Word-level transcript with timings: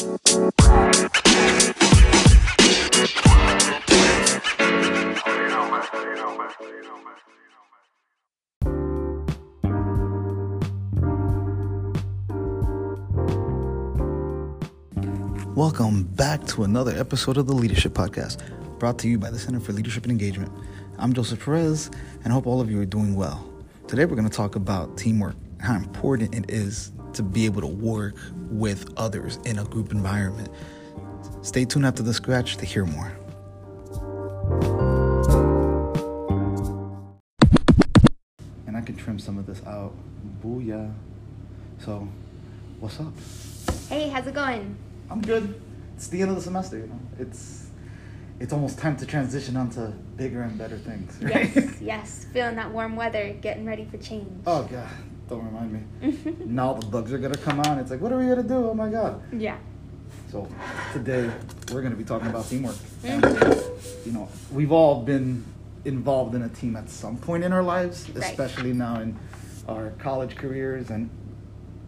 Welcome 0.00 0.18
back 16.04 16.46
to 16.46 16.64
another 16.64 16.96
episode 16.96 17.36
of 17.36 17.46
the 17.46 17.52
Leadership 17.52 17.92
Podcast, 17.92 18.38
brought 18.78 18.98
to 19.00 19.08
you 19.08 19.18
by 19.18 19.28
the 19.28 19.38
Center 19.38 19.60
for 19.60 19.74
Leadership 19.74 20.04
and 20.04 20.12
Engagement. 20.12 20.50
I'm 20.96 21.12
Joseph 21.12 21.44
Perez, 21.44 21.90
and 22.24 22.28
I 22.28 22.30
hope 22.30 22.46
all 22.46 22.62
of 22.62 22.70
you 22.70 22.80
are 22.80 22.86
doing 22.86 23.16
well. 23.16 23.46
Today, 23.86 24.06
we're 24.06 24.16
going 24.16 24.26
to 24.26 24.34
talk 24.34 24.56
about 24.56 24.96
teamwork, 24.96 25.36
how 25.60 25.74
important 25.76 26.34
it 26.34 26.50
is 26.50 26.92
to 27.14 27.22
be 27.22 27.44
able 27.44 27.60
to 27.60 27.66
work 27.66 28.14
with 28.50 28.92
others 28.96 29.38
in 29.44 29.58
a 29.58 29.64
group 29.64 29.92
environment. 29.92 30.48
Stay 31.42 31.64
tuned 31.64 31.86
after 31.86 32.02
the 32.02 32.14
scratch 32.14 32.56
to 32.58 32.66
hear 32.66 32.84
more. 32.86 33.12
And 38.66 38.76
I 38.76 38.80
can 38.80 38.96
trim 38.96 39.18
some 39.18 39.38
of 39.38 39.46
this 39.46 39.60
out. 39.66 39.92
Booyah. 40.44 40.92
So, 41.84 42.06
what's 42.78 43.00
up? 43.00 43.12
Hey, 43.88 44.08
how's 44.08 44.26
it 44.26 44.34
going? 44.34 44.76
I'm 45.10 45.20
good. 45.22 45.60
It's 45.96 46.08
the 46.08 46.20
end 46.22 46.30
of 46.30 46.36
the 46.36 46.42
semester, 46.42 46.78
you 46.78 46.86
know. 46.86 47.00
It's 47.18 47.66
it's 48.38 48.52
almost 48.54 48.78
time 48.78 48.96
to 48.96 49.06
transition 49.06 49.56
onto 49.56 49.88
bigger 50.16 50.42
and 50.42 50.56
better 50.56 50.78
things. 50.78 51.18
Right? 51.22 51.50
Yes, 51.54 51.76
yes. 51.80 52.26
Feeling 52.32 52.56
that 52.56 52.70
warm 52.70 52.96
weather, 52.96 53.34
getting 53.40 53.66
ready 53.66 53.84
for 53.84 53.98
change. 53.98 54.28
oh 54.46 54.62
god, 54.64 54.88
don't 55.30 55.44
remind 55.44 55.72
me. 55.72 56.34
now 56.44 56.74
the 56.74 56.84
bugs 56.86 57.12
are 57.12 57.18
gonna 57.18 57.36
come 57.36 57.60
on. 57.60 57.78
It's 57.78 57.90
like, 57.90 58.00
what 58.00 58.12
are 58.12 58.18
we 58.18 58.26
gonna 58.26 58.42
do? 58.42 58.68
Oh 58.70 58.74
my 58.74 58.90
god. 58.90 59.22
Yeah. 59.32 59.56
So 60.30 60.46
today 60.92 61.30
we're 61.72 61.82
gonna 61.82 61.94
be 61.94 62.04
talking 62.04 62.28
about 62.28 62.46
teamwork. 62.48 62.76
And, 63.04 63.22
Mhm. 63.22 64.06
you 64.06 64.12
know, 64.12 64.28
we've 64.52 64.72
all 64.72 65.02
been 65.02 65.44
involved 65.84 66.34
in 66.34 66.42
a 66.42 66.48
team 66.48 66.76
at 66.76 66.90
some 66.90 67.16
point 67.16 67.44
in 67.44 67.52
our 67.52 67.62
lives, 67.62 68.08
Right. 68.10 68.24
especially 68.24 68.72
now 68.74 69.00
in 69.00 69.16
our 69.68 69.90
college 69.98 70.36
careers 70.36 70.90
and 70.90 71.08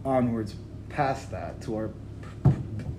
onwards 0.05 0.55
past 0.89 1.31
that 1.33 1.61
to 1.63 1.75
our 1.77 1.91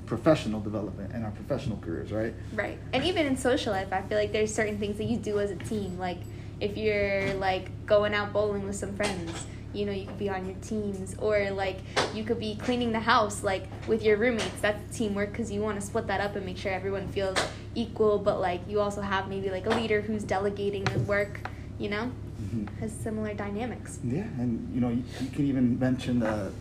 professional 0.05 0.59
development 0.59 1.11
and 1.13 1.23
our 1.23 1.31
professional 1.31 1.77
careers, 1.77 2.11
right? 2.11 2.33
Right. 2.53 2.77
And 2.91 3.03
even 3.05 3.25
in 3.25 3.37
social 3.37 3.71
life, 3.71 3.91
I 3.93 4.01
feel 4.01 4.17
like 4.17 4.31
there's 4.33 4.53
certain 4.53 4.77
things 4.77 4.97
that 4.97 5.05
you 5.05 5.17
do 5.17 5.39
as 5.39 5.51
a 5.51 5.55
team. 5.55 5.97
Like 5.97 6.17
if 6.59 6.77
you're 6.77 7.33
like 7.35 7.69
going 7.85 8.13
out 8.13 8.33
bowling 8.33 8.65
with 8.67 8.75
some 8.75 8.93
friends, 8.95 9.31
you 9.73 9.85
know, 9.85 9.91
you 9.91 10.05
could 10.05 10.19
be 10.19 10.29
on 10.29 10.45
your 10.45 10.55
teams, 10.61 11.15
or 11.19 11.49
like 11.51 11.79
you 12.13 12.23
could 12.23 12.39
be 12.39 12.55
cleaning 12.55 12.91
the 12.91 12.99
house 12.99 13.43
like 13.43 13.65
with 13.87 14.03
your 14.03 14.17
roommates. 14.17 14.61
That's 14.61 14.97
teamwork 14.97 15.31
because 15.31 15.51
you 15.51 15.61
want 15.61 15.79
to 15.79 15.85
split 15.85 16.07
that 16.07 16.21
up 16.21 16.35
and 16.35 16.45
make 16.45 16.57
sure 16.57 16.71
everyone 16.71 17.07
feels 17.09 17.37
equal. 17.75 18.19
But 18.19 18.39
like 18.39 18.61
you 18.69 18.79
also 18.79 19.01
have 19.01 19.27
maybe 19.27 19.49
like 19.49 19.65
a 19.65 19.69
leader 19.71 20.01
who's 20.01 20.23
delegating 20.23 20.83
the 20.85 20.99
work. 20.99 21.39
You 21.79 21.89
know, 21.89 22.11
Mhm. 22.41 22.69
has 22.79 22.91
similar 22.91 23.33
dynamics. 23.33 23.99
Yeah, 24.03 24.21
and 24.37 24.69
you 24.73 24.79
know, 24.79 24.89
you, 24.89 25.03
you 25.21 25.27
can 25.31 25.45
even 25.45 25.79
mention 25.79 26.19
that 26.19 26.51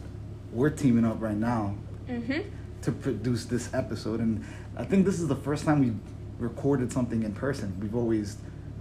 we're 0.53 0.71
teaming 0.71 1.05
up 1.05 1.21
right 1.21 1.37
now 1.37 1.75
Mhm. 2.09 2.45
to 2.83 2.93
produce 2.93 3.45
this 3.45 3.73
episode, 3.75 4.21
and 4.21 4.43
I 4.77 4.85
think 4.85 5.05
this 5.05 5.21
is 5.21 5.29
the 5.29 5.37
first 5.37 5.65
time 5.67 5.81
we've 5.81 5.99
recorded 6.39 6.91
something 6.93 7.23
in 7.23 7.33
person. 7.35 7.75
We've 7.81 7.95
always 7.95 8.39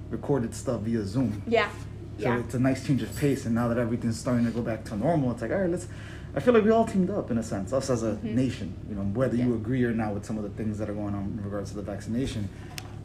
recorded 0.09 0.53
stuff 0.55 0.81
via 0.81 1.03
Zoom. 1.05 1.41
Yeah. 1.45 1.69
So 2.17 2.23
Yeah. 2.27 2.39
it's 2.39 2.53
a 2.53 2.59
nice 2.59 2.85
change 2.85 3.01
of 3.01 3.15
pace, 3.15 3.45
and 3.45 3.55
now 3.55 3.67
that 3.69 3.77
everything's 3.77 4.19
starting 4.19 4.45
to 4.45 4.51
go 4.51 4.61
back 4.61 4.83
to 4.85 4.95
normal, 4.95 5.31
it's 5.31 5.41
like, 5.41 5.51
all 5.51 5.59
right, 5.61 5.69
let's. 5.69 5.87
I 6.33 6.39
feel 6.39 6.53
like 6.53 6.63
we 6.63 6.69
all 6.71 6.85
teamed 6.85 7.09
up 7.09 7.29
in 7.29 7.37
a 7.37 7.43
sense, 7.43 7.73
us 7.73 7.89
as 7.89 8.03
a 8.03 8.13
Mhm. 8.13 8.35
nation. 8.35 8.73
You 8.89 8.95
know, 8.95 9.01
whether 9.01 9.35
you 9.35 9.53
agree 9.53 9.83
or 9.83 9.91
not 9.91 10.13
with 10.13 10.23
some 10.25 10.37
of 10.37 10.43
the 10.43 10.49
things 10.49 10.77
that 10.77 10.89
are 10.89 10.93
going 10.93 11.13
on 11.13 11.37
in 11.37 11.43
regards 11.43 11.71
to 11.71 11.75
the 11.75 11.81
vaccination, 11.81 12.47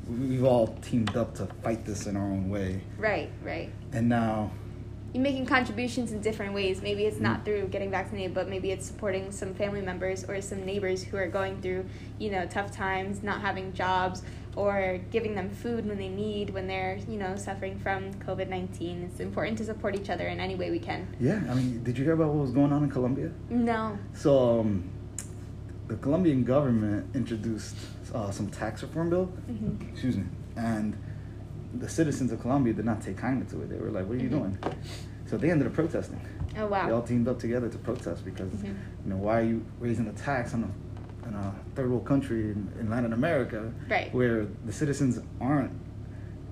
we- 0.09 0.27
we've 0.29 0.45
all 0.45 0.69
teamed 0.81 1.17
up 1.17 1.35
to 1.37 1.47
fight 1.65 1.85
this 1.85 2.07
in 2.07 2.17
our 2.17 2.23
own 2.23 2.49
way. 2.51 2.83
Right. 2.99 3.29
Right. 3.45 3.71
And 3.93 4.09
now, 4.09 4.53
you're 5.13 5.25
making 5.25 5.47
contributions 5.47 6.13
in 6.13 6.21
different 6.21 6.55
ways. 6.55 6.83
Maybe 6.83 7.05
it's 7.05 7.19
not 7.19 7.41
Mm. 7.41 7.45
through 7.47 7.69
getting 7.69 7.91
vaccinated, 7.91 8.33
but 8.33 8.49
maybe 8.49 8.71
it's 8.71 8.87
supporting 8.87 9.33
some 9.33 9.55
family 9.55 9.81
members 9.81 10.25
or 10.29 10.41
some 10.41 10.65
neighbors 10.65 11.03
who 11.03 11.17
are 11.17 11.27
going 11.27 11.57
through, 11.61 11.87
you 12.21 12.31
know, 12.31 12.45
tough 12.47 12.71
times, 12.71 13.25
not 13.25 13.41
having 13.41 13.73
jobs, 13.73 14.23
or 14.57 14.99
giving 15.11 15.35
them 15.35 15.51
food 15.51 15.87
when 15.87 15.99
they 15.99 16.09
need, 16.09 16.51
when 16.51 16.67
they're, 16.67 16.99
you 17.09 17.19
know, 17.19 17.37
suffering 17.37 17.79
from 17.79 18.13
COVID 18.15 18.49
19. 18.49 19.03
It's 19.11 19.21
important 19.21 19.59
to 19.59 19.65
support 19.65 19.95
each 19.95 20.09
other 20.11 20.27
in 20.27 20.41
any 20.41 20.55
way 20.57 20.71
we 20.71 20.79
can. 20.79 21.07
yeah, 21.21 21.43
I 21.49 21.55
mean, 21.55 21.83
did 21.85 21.97
you 21.99 22.05
hear 22.05 22.15
about 22.15 22.29
what 22.29 22.43
was 22.43 22.51
going 22.53 22.73
on 22.73 22.83
in 22.85 22.91
Colombia? 22.91 23.31
No. 23.51 23.99
So, 24.15 24.61
um, 24.61 24.91
the 25.89 25.97
Colombian 25.97 26.43
government 26.43 27.15
introduced 27.15 27.77
uh, 28.15 28.31
some 28.31 28.49
tax 28.49 28.83
reform 28.83 29.11
bill. 29.11 29.27
hmm 29.27 29.77
Excuse 29.93 30.17
me. 30.17 30.25
And 30.57 30.97
the 31.75 31.89
citizens 31.89 32.33
of 32.33 32.41
Colombia 32.41 32.73
did 32.73 32.85
not 32.87 33.03
take 33.03 33.19
kindly 33.19 33.47
to 33.51 33.61
it. 33.63 33.69
They 33.69 33.77
were 33.77 33.91
like, 33.91 34.07
"What 34.09 34.17
are 34.17 34.23
you 34.23 34.29
Mhm. 34.31 34.39
doing?" 34.39 34.59
So 35.27 35.37
they 35.37 35.51
ended 35.51 35.67
up 35.67 35.75
protesting. 35.75 36.21
Oh, 36.59 36.67
wow. 36.69 36.87
They 36.87 36.93
all 36.93 37.03
teamed 37.03 37.29
up 37.29 37.39
together 37.39 37.69
to 37.69 37.79
protest 37.79 38.25
because, 38.25 38.51
Mhm. 38.53 38.75
you 39.05 39.11
know, 39.11 39.17
why 39.19 39.41
are 39.41 39.45
you 39.45 39.63
raising 39.81 40.07
the 40.07 40.13
tax 40.13 40.55
on 40.55 40.65
a, 40.65 40.71
in 41.27 41.35
a 41.35 41.55
third 41.75 41.91
world 41.91 42.05
country 42.07 42.51
in, 42.51 42.69
in 42.81 42.91
Latin 42.91 43.13
America, 43.13 43.73
Right. 43.91 44.13
where 44.15 44.47
the 44.65 44.73
citizens 44.73 45.19
aren't 45.41 45.73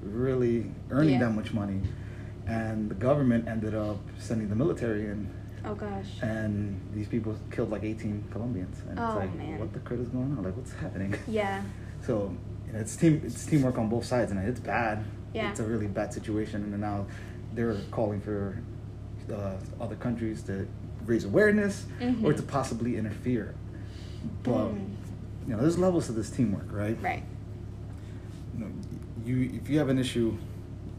really 0.02 0.70
earning 0.90 1.14
Yeah. 1.14 1.20
that 1.28 1.34
much 1.34 1.52
money, 1.54 1.80
and 2.46 2.90
the 2.90 2.94
government 2.94 3.48
ended 3.48 3.74
up 3.74 3.98
sending 4.18 4.48
the 4.48 4.56
military 4.56 5.06
in 5.06 5.28
Oh, 5.64 5.74
gosh. 5.74 6.20
and 6.22 6.78
these 6.94 7.08
people 7.08 7.34
killed 7.50 7.70
like 7.70 7.84
18 7.84 8.24
Colombians. 8.30 8.82
And 8.88 8.98
Oh, 8.98 9.06
it's 9.06 9.16
like, 9.16 9.34
man. 9.36 9.58
what 9.58 9.72
the 9.72 9.78
crit 9.80 10.00
is 10.00 10.08
going 10.08 10.36
on? 10.36 10.42
Like, 10.42 10.56
what's 10.56 10.72
happening? 10.74 11.14
Yeah. 11.28 11.62
So 12.02 12.34
you 12.66 12.72
know, 12.74 12.80
it's 12.80 12.96
team, 12.96 13.22
it's 13.24 13.46
teamwork 13.46 13.78
on 13.78 13.88
both 13.88 14.04
sides, 14.04 14.30
and 14.30 14.40
it's 14.46 14.60
bad. 14.60 15.04
Yeah. 15.32 15.50
It's 15.50 15.60
a 15.60 15.64
really 15.64 15.86
bad 15.86 16.12
situation, 16.12 16.62
and 16.64 16.80
now 16.80 17.06
they're 17.54 17.76
calling 17.90 18.20
for 18.20 18.58
uh, 19.32 19.54
other 19.80 19.96
countries 19.96 20.42
to 20.42 20.68
raise 21.06 21.24
awareness 21.24 21.86
or 22.00 22.04
Mhm. 22.32 22.36
to 22.36 22.42
possibly 22.42 22.96
interfere. 22.98 23.54
But 24.42 24.52
Mm. 24.74 24.86
you 25.46 25.54
know, 25.54 25.60
there's 25.60 25.78
levels 25.78 26.06
to 26.06 26.12
this 26.12 26.30
teamwork, 26.30 26.72
right? 26.72 26.96
Right. 27.02 27.22
You 28.54 28.64
know, 28.64 28.70
you 29.24 29.50
if 29.54 29.68
you 29.68 29.78
have 29.78 29.88
an 29.88 29.98
issue 29.98 30.36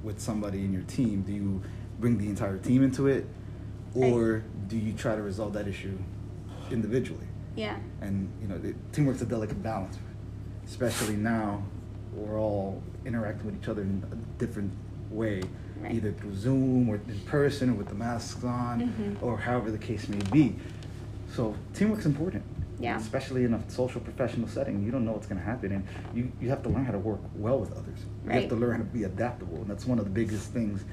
with 0.03 0.19
somebody 0.19 0.63
in 0.63 0.71
your 0.73 0.83
team, 0.83 1.21
do 1.21 1.33
you 1.33 1.61
bring 1.99 2.17
the 2.17 2.27
entire 2.27 2.57
team 2.57 2.83
into 2.83 3.07
it, 3.07 3.27
or 3.93 4.43
do 4.67 4.77
you 4.77 4.93
try 4.93 5.15
to 5.15 5.21
resolve 5.21 5.53
that 5.53 5.67
issue 5.67 5.97
individually? 6.71 7.27
Yeah. 7.55 7.77
And 8.01 8.29
you 8.41 8.47
know, 8.47 8.57
the, 8.57 8.73
teamwork's 8.91 9.21
a 9.21 9.25
delicate 9.25 9.61
balance, 9.63 9.97
especially 10.65 11.15
now 11.15 11.63
we're 12.13 12.39
all 12.39 12.81
interacting 13.05 13.45
with 13.45 13.61
each 13.61 13.67
other 13.69 13.81
in 13.81 14.03
a 14.11 14.39
different 14.39 14.71
way, 15.11 15.41
Right. 15.81 15.93
either 15.93 16.11
through 16.13 16.35
Zoom 16.35 16.87
or 16.89 16.95
in 16.95 17.19
person 17.25 17.69
or 17.71 17.73
with 17.73 17.87
the 17.89 17.95
masks 17.95 18.43
on, 18.43 18.81
Mhm. 18.81 19.21
or 19.21 19.37
however 19.37 19.71
the 19.71 19.77
case 19.77 20.07
may 20.09 20.19
be. 20.31 20.55
So 21.33 21.55
teamwork's 21.73 22.05
important. 22.05 22.43
Yeah. 22.79 22.97
Especially 22.97 23.45
in 23.45 23.53
a 23.53 23.69
social 23.71 24.01
professional 24.01 24.47
setting, 24.47 24.83
you 24.83 24.91
don't 24.91 25.05
know 25.05 25.13
what's 25.13 25.27
going 25.27 25.39
to 25.39 25.45
happen, 25.45 25.71
and 25.71 25.87
you, 26.13 26.31
you 26.41 26.49
have 26.49 26.61
to 26.63 26.69
learn 26.69 26.85
how 26.85 26.91
to 26.91 26.99
work 26.99 27.19
well 27.35 27.57
with 27.59 27.71
others. 27.71 27.99
You 28.25 28.31
have 28.31 28.49
to 28.49 28.55
learn 28.55 28.71
how 28.71 28.77
to 28.79 28.83
be 28.83 29.03
adaptable, 29.03 29.57
and 29.57 29.67
that's 29.67 29.85
one 29.85 29.97
of 29.97 30.03
the 30.05 30.11
biggest 30.11 30.51
things 30.51 30.83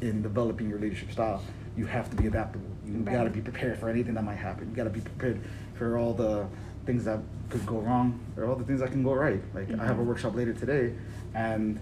in 0.00 0.22
developing 0.22 0.68
your 0.68 0.78
leadership 0.78 1.10
style. 1.10 1.42
You 1.76 1.86
have 1.86 2.08
to 2.10 2.16
be 2.16 2.26
adaptable. 2.28 2.68
You 2.86 2.98
Right. 2.98 3.12
got 3.12 3.24
to 3.24 3.30
be 3.30 3.40
prepared 3.40 3.78
for 3.78 3.88
anything 3.88 4.14
that 4.14 4.24
might 4.24 4.36
happen. 4.36 4.70
You 4.70 4.76
got 4.76 4.84
to 4.84 4.90
be 4.90 5.00
prepared 5.00 5.40
for 5.74 5.98
all 5.98 6.14
the 6.14 6.46
things 6.86 7.04
that 7.04 7.18
could 7.50 7.66
go 7.66 7.80
wrong 7.80 8.18
or 8.36 8.44
all 8.46 8.54
the 8.56 8.64
things 8.64 8.80
that 8.80 8.90
can 8.92 9.02
go 9.02 9.12
right. 9.14 9.42
Like 9.54 9.70
I 9.78 9.84
have 9.86 9.98
a 9.98 10.02
Mhm. 10.02 10.06
workshop 10.06 10.34
later 10.36 10.52
today, 10.52 10.92
and 11.34 11.80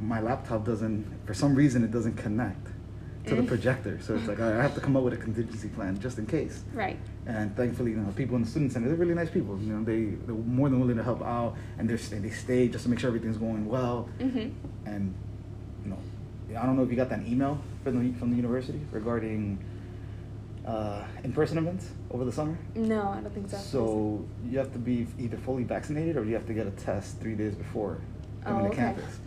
my 0.00 0.20
laptop 0.20 0.64
doesn't, 0.64 1.06
for 1.24 1.34
some 1.34 1.54
reason, 1.54 1.84
it 1.84 1.90
doesn't 1.92 2.16
connect 2.16 2.66
to 3.26 3.34
the 3.34 3.42
Mm. 3.42 3.46
projector. 3.48 3.98
So 4.00 4.14
it's 4.14 4.28
like 4.28 4.40
I 4.40 4.62
have 4.62 4.74
to 4.74 4.80
come 4.80 4.96
up 4.96 5.02
with 5.02 5.12
a 5.12 5.16
contingency 5.16 5.68
plan 5.68 5.98
just 5.98 6.18
in 6.18 6.26
case. 6.26 6.62
Right. 6.72 6.96
And 7.26 7.54
thankfully, 7.56 7.90
you 7.90 7.96
know, 7.96 8.10
people 8.12 8.36
in 8.36 8.42
the 8.42 8.48
student 8.48 8.72
center, 8.72 8.86
they're 8.88 8.96
really 8.96 9.14
nice 9.14 9.30
people. 9.30 9.58
You 9.60 9.74
know, 9.74 9.84
they 9.84 10.04
they're 10.26 10.34
more 10.34 10.68
than 10.68 10.78
willing 10.80 10.96
to 10.96 11.02
help 11.02 11.22
out, 11.22 11.56
and 11.78 11.88
they're 11.88 11.96
they 12.20 12.30
stay 12.30 12.68
just 12.68 12.84
to 12.84 12.90
make 12.90 12.98
sure 13.00 13.08
everything's 13.08 13.36
going 13.38 13.66
well. 13.66 14.08
Mm-hmm. 14.20 14.50
And 14.88 15.14
you 15.84 15.90
know, 15.90 15.98
I 16.60 16.64
don't 16.66 16.76
know 16.76 16.84
if 16.84 16.90
you 16.90 16.96
got 16.96 17.08
that 17.10 17.26
email 17.26 17.58
from 17.82 17.98
the 18.12 18.18
from 18.18 18.30
the 18.30 18.36
university 18.36 18.80
regarding 18.92 19.58
uh, 20.64 21.04
in-person 21.24 21.58
events 21.58 21.90
over 22.12 22.24
the 22.24 22.32
summer. 22.32 22.56
No, 22.76 23.08
I 23.08 23.20
don't 23.20 23.32
think 23.34 23.50
so. 23.50 23.56
So 23.56 24.24
you 24.48 24.58
have 24.58 24.72
to 24.72 24.78
be 24.78 25.06
either 25.18 25.36
fully 25.36 25.64
vaccinated 25.64 26.16
or 26.16 26.24
you 26.24 26.34
have 26.34 26.46
to 26.46 26.54
get 26.54 26.66
a 26.66 26.70
test 26.72 27.20
three 27.20 27.34
days 27.34 27.54
before 27.54 27.98
coming 28.44 28.60
Oh, 28.60 28.68
to 28.68 28.68
okay. 28.68 28.76
campus. 28.76 29.18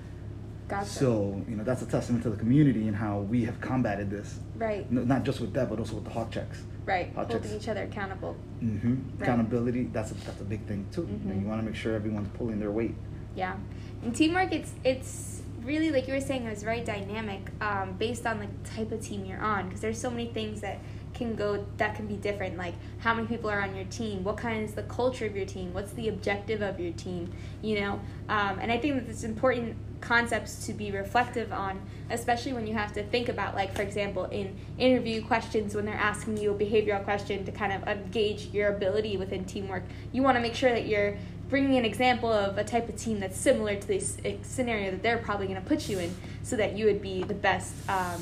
Gotcha. 0.69 0.85
So 0.87 1.43
you 1.49 1.55
know 1.55 1.63
that's 1.63 1.81
a 1.81 1.85
testament 1.87 2.23
to 2.23 2.29
the 2.29 2.37
community 2.37 2.87
and 2.87 2.95
how 2.95 3.19
we 3.19 3.43
have 3.45 3.59
combated 3.59 4.09
this. 4.11 4.39
Right. 4.55 4.85
N- 4.91 5.07
Not 5.07 5.23
just 5.23 5.41
with 5.41 5.51
that, 5.53 5.69
but 5.69 5.79
also 5.79 5.95
with 5.95 6.03
the 6.05 6.11
hot 6.11 6.31
checks. 6.31 6.61
Right. 6.85 7.07
Hot 7.15 7.25
Holding 7.31 7.49
checks. 7.51 7.63
each 7.63 7.69
other 7.69 7.83
accountable. 7.83 8.33
hmm 8.59 8.93
Right. 9.17 9.23
Accountability, 9.23 9.85
that's 9.91 10.11
a, 10.11 10.13
that's 10.13 10.41
a 10.41 10.43
big 10.43 10.65
thing 10.67 10.85
too. 10.91 11.01
You, 11.01 11.07
know, 11.29 11.35
Mhm. 11.35 11.41
you 11.41 11.47
want 11.47 11.59
to 11.61 11.65
make 11.65 11.75
sure 11.75 11.95
everyone's 11.95 12.29
pulling 12.37 12.59
their 12.59 12.71
weight. 12.71 12.95
Yeah. 13.35 13.55
In 14.03 14.11
teamwork, 14.13 14.51
it's 14.53 14.71
it's 14.83 15.41
really 15.63 15.91
like 15.91 16.07
you 16.07 16.13
were 16.13 16.21
saying, 16.21 16.45
it 16.45 16.49
was 16.51 16.63
very 16.63 16.81
dynamic, 16.81 17.41
um, 17.61 17.93
based 17.97 18.25
on 18.25 18.39
the 18.39 18.47
type 18.75 18.91
of 18.91 19.01
team 19.01 19.25
you're 19.25 19.41
on. 19.41 19.65
Because 19.65 19.81
there's 19.81 19.99
so 19.99 20.09
many 20.11 20.27
things 20.27 20.61
that 20.61 20.79
can 21.13 21.35
go 21.35 21.65
that 21.77 21.95
can 21.95 22.07
be 22.07 22.15
different 22.15 22.57
like 22.57 22.75
how 22.99 23.13
many 23.13 23.27
people 23.27 23.49
are 23.49 23.61
on 23.61 23.75
your 23.75 23.85
team? 23.85 24.23
What 24.23 24.37
kind 24.37 24.63
is 24.63 24.73
the 24.73 24.83
culture 24.83 25.25
of 25.25 25.35
your 25.35 25.45
team? 25.45 25.73
What's 25.73 25.93
the 25.93 26.07
objective 26.09 26.61
of 26.61 26.79
your 26.79 26.93
team? 26.93 27.31
You 27.61 27.81
know 27.81 27.99
um, 28.29 28.59
and 28.59 28.71
i 28.71 28.77
think 28.77 28.95
that 28.95 29.09
it's 29.09 29.23
important 29.23 29.75
concepts 30.01 30.65
to 30.65 30.73
be 30.73 30.91
reflective 30.91 31.51
on 31.51 31.79
especially 32.09 32.53
when 32.53 32.65
you 32.65 32.73
have 32.73 32.93
to 32.93 33.03
think 33.03 33.27
about 33.27 33.53
like 33.53 33.75
for 33.75 33.81
example 33.81 34.25
in 34.25 34.55
interview 34.77 35.21
questions 35.21 35.75
when 35.75 35.85
they're 35.85 35.95
asking 35.95 36.37
you 36.37 36.51
a 36.51 36.55
behavioral 36.55 37.03
question 37.03 37.43
to 37.43 37.51
kind 37.51 37.73
of 37.73 38.11
gauge 38.11 38.45
your 38.53 38.73
ability 38.73 39.17
within 39.17 39.43
teamwork 39.43 39.83
you 40.13 40.23
want 40.23 40.37
to 40.37 40.41
make 40.41 40.55
sure 40.55 40.71
that 40.71 40.87
you're 40.87 41.17
bringing 41.49 41.77
an 41.77 41.83
example 41.83 42.31
of 42.31 42.57
a 42.57 42.63
type 42.63 42.87
of 42.87 42.95
team 42.95 43.19
that's 43.19 43.37
similar 43.37 43.75
to 43.75 43.87
this 43.87 44.17
scenario 44.43 44.91
that 44.91 45.03
they're 45.03 45.17
probably 45.17 45.47
going 45.47 45.61
to 45.61 45.67
put 45.67 45.89
you 45.89 45.99
in 45.99 46.15
so 46.43 46.55
that 46.55 46.77
you 46.77 46.85
would 46.85 47.01
be 47.01 47.23
the 47.23 47.33
best 47.33 47.73
um, 47.89 48.21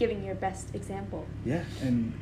giving 0.00 0.24
your 0.24 0.34
best 0.34 0.74
example 0.74 1.26
yeah 1.44 1.62
and 1.82 2.18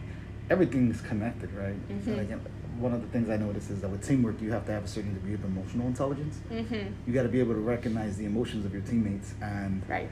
everything's 0.51 1.01
connected 1.01 1.51
right 1.53 1.79
mm-hmm. 1.89 2.83
one 2.83 2.93
of 2.93 3.01
the 3.01 3.07
things 3.09 3.31
I 3.31 3.37
notice 3.37 3.71
is 3.71 3.81
that 3.83 3.89
with 3.89 4.07
teamwork, 4.07 4.41
you 4.41 4.51
have 4.53 4.67
to 4.67 4.73
have 4.73 4.85
a 4.85 4.89
certain 4.89 5.15
degree 5.15 5.35
of 5.35 5.45
emotional 5.45 5.89
intelligence. 5.89 6.39
Mm-hmm. 6.49 6.93
You 7.07 7.13
got 7.13 7.25
to 7.25 7.29
be 7.29 7.41
able 7.41 7.55
to 7.55 7.61
recognize 7.61 8.17
the 8.17 8.25
emotions 8.25 8.65
of 8.65 8.73
your 8.73 8.83
teammates 8.83 9.35
and 9.43 9.83
right. 9.89 10.09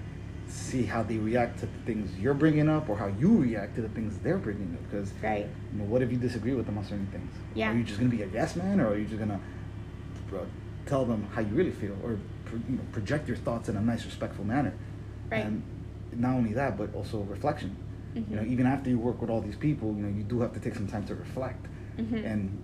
see 0.49 0.83
how 0.83 1.05
they 1.05 1.17
react 1.17 1.61
to 1.61 1.67
the 1.67 1.79
things 1.85 2.11
you're 2.19 2.35
bringing 2.35 2.69
up 2.69 2.89
or 2.89 2.97
how 2.97 3.07
you 3.07 3.37
react 3.37 3.77
to 3.77 3.83
the 3.83 3.89
things 3.91 4.19
they're 4.19 4.39
bringing 4.39 4.75
up. 4.75 4.91
Because, 4.91 5.12
right. 5.23 5.47
you 5.73 5.79
know, 5.79 5.85
what 5.85 6.03
if 6.03 6.11
you 6.11 6.19
disagree 6.19 6.55
with 6.55 6.67
them 6.67 6.77
on 6.77 6.85
certain 6.85 7.07
things? 7.07 7.33
Yeah. 7.55 7.71
Are 7.71 7.77
you 7.77 7.85
just 7.85 8.01
going 8.01 8.11
to 8.11 8.17
be 8.17 8.25
a 8.25 8.29
yes 8.29 8.57
man 8.57 8.81
or 8.81 8.89
are 8.89 8.99
you 8.99 9.07
just 9.07 9.19
going 9.19 9.31
to 9.31 9.41
tell 10.87 11.05
them 11.05 11.29
how 11.33 11.41
you 11.41 11.55
really 11.55 11.71
feel 11.71 11.97
or 12.03 12.19
you 12.69 12.77
know, 12.77 12.83
project 12.91 13.29
your 13.29 13.37
thoughts 13.37 13.69
in 13.69 13.77
a 13.77 13.81
nice, 13.81 14.05
respectful 14.05 14.45
manner? 14.45 14.75
Right. 15.31 15.45
And 15.45 15.62
not 16.19 16.35
only 16.35 16.53
that, 16.55 16.77
but 16.77 16.95
also 16.95 17.21
reflection. 17.21 17.77
Mm-hmm. 18.15 18.33
You 18.33 18.41
know, 18.41 18.47
even 18.47 18.67
after 18.67 18.91
you 18.91 18.99
work 18.99 19.21
with 19.21 19.31
all 19.31 19.41
these 19.41 19.57
people, 19.57 19.89
you 19.89 20.03
know, 20.03 20.17
you 20.17 20.23
do 20.23 20.41
have 20.41 20.53
to 20.55 20.61
take 20.61 20.75
some 20.75 20.89
time 20.89 21.05
to 21.07 21.15
reflect 21.15 21.67
mm-hmm. 21.99 22.17
and 22.17 22.63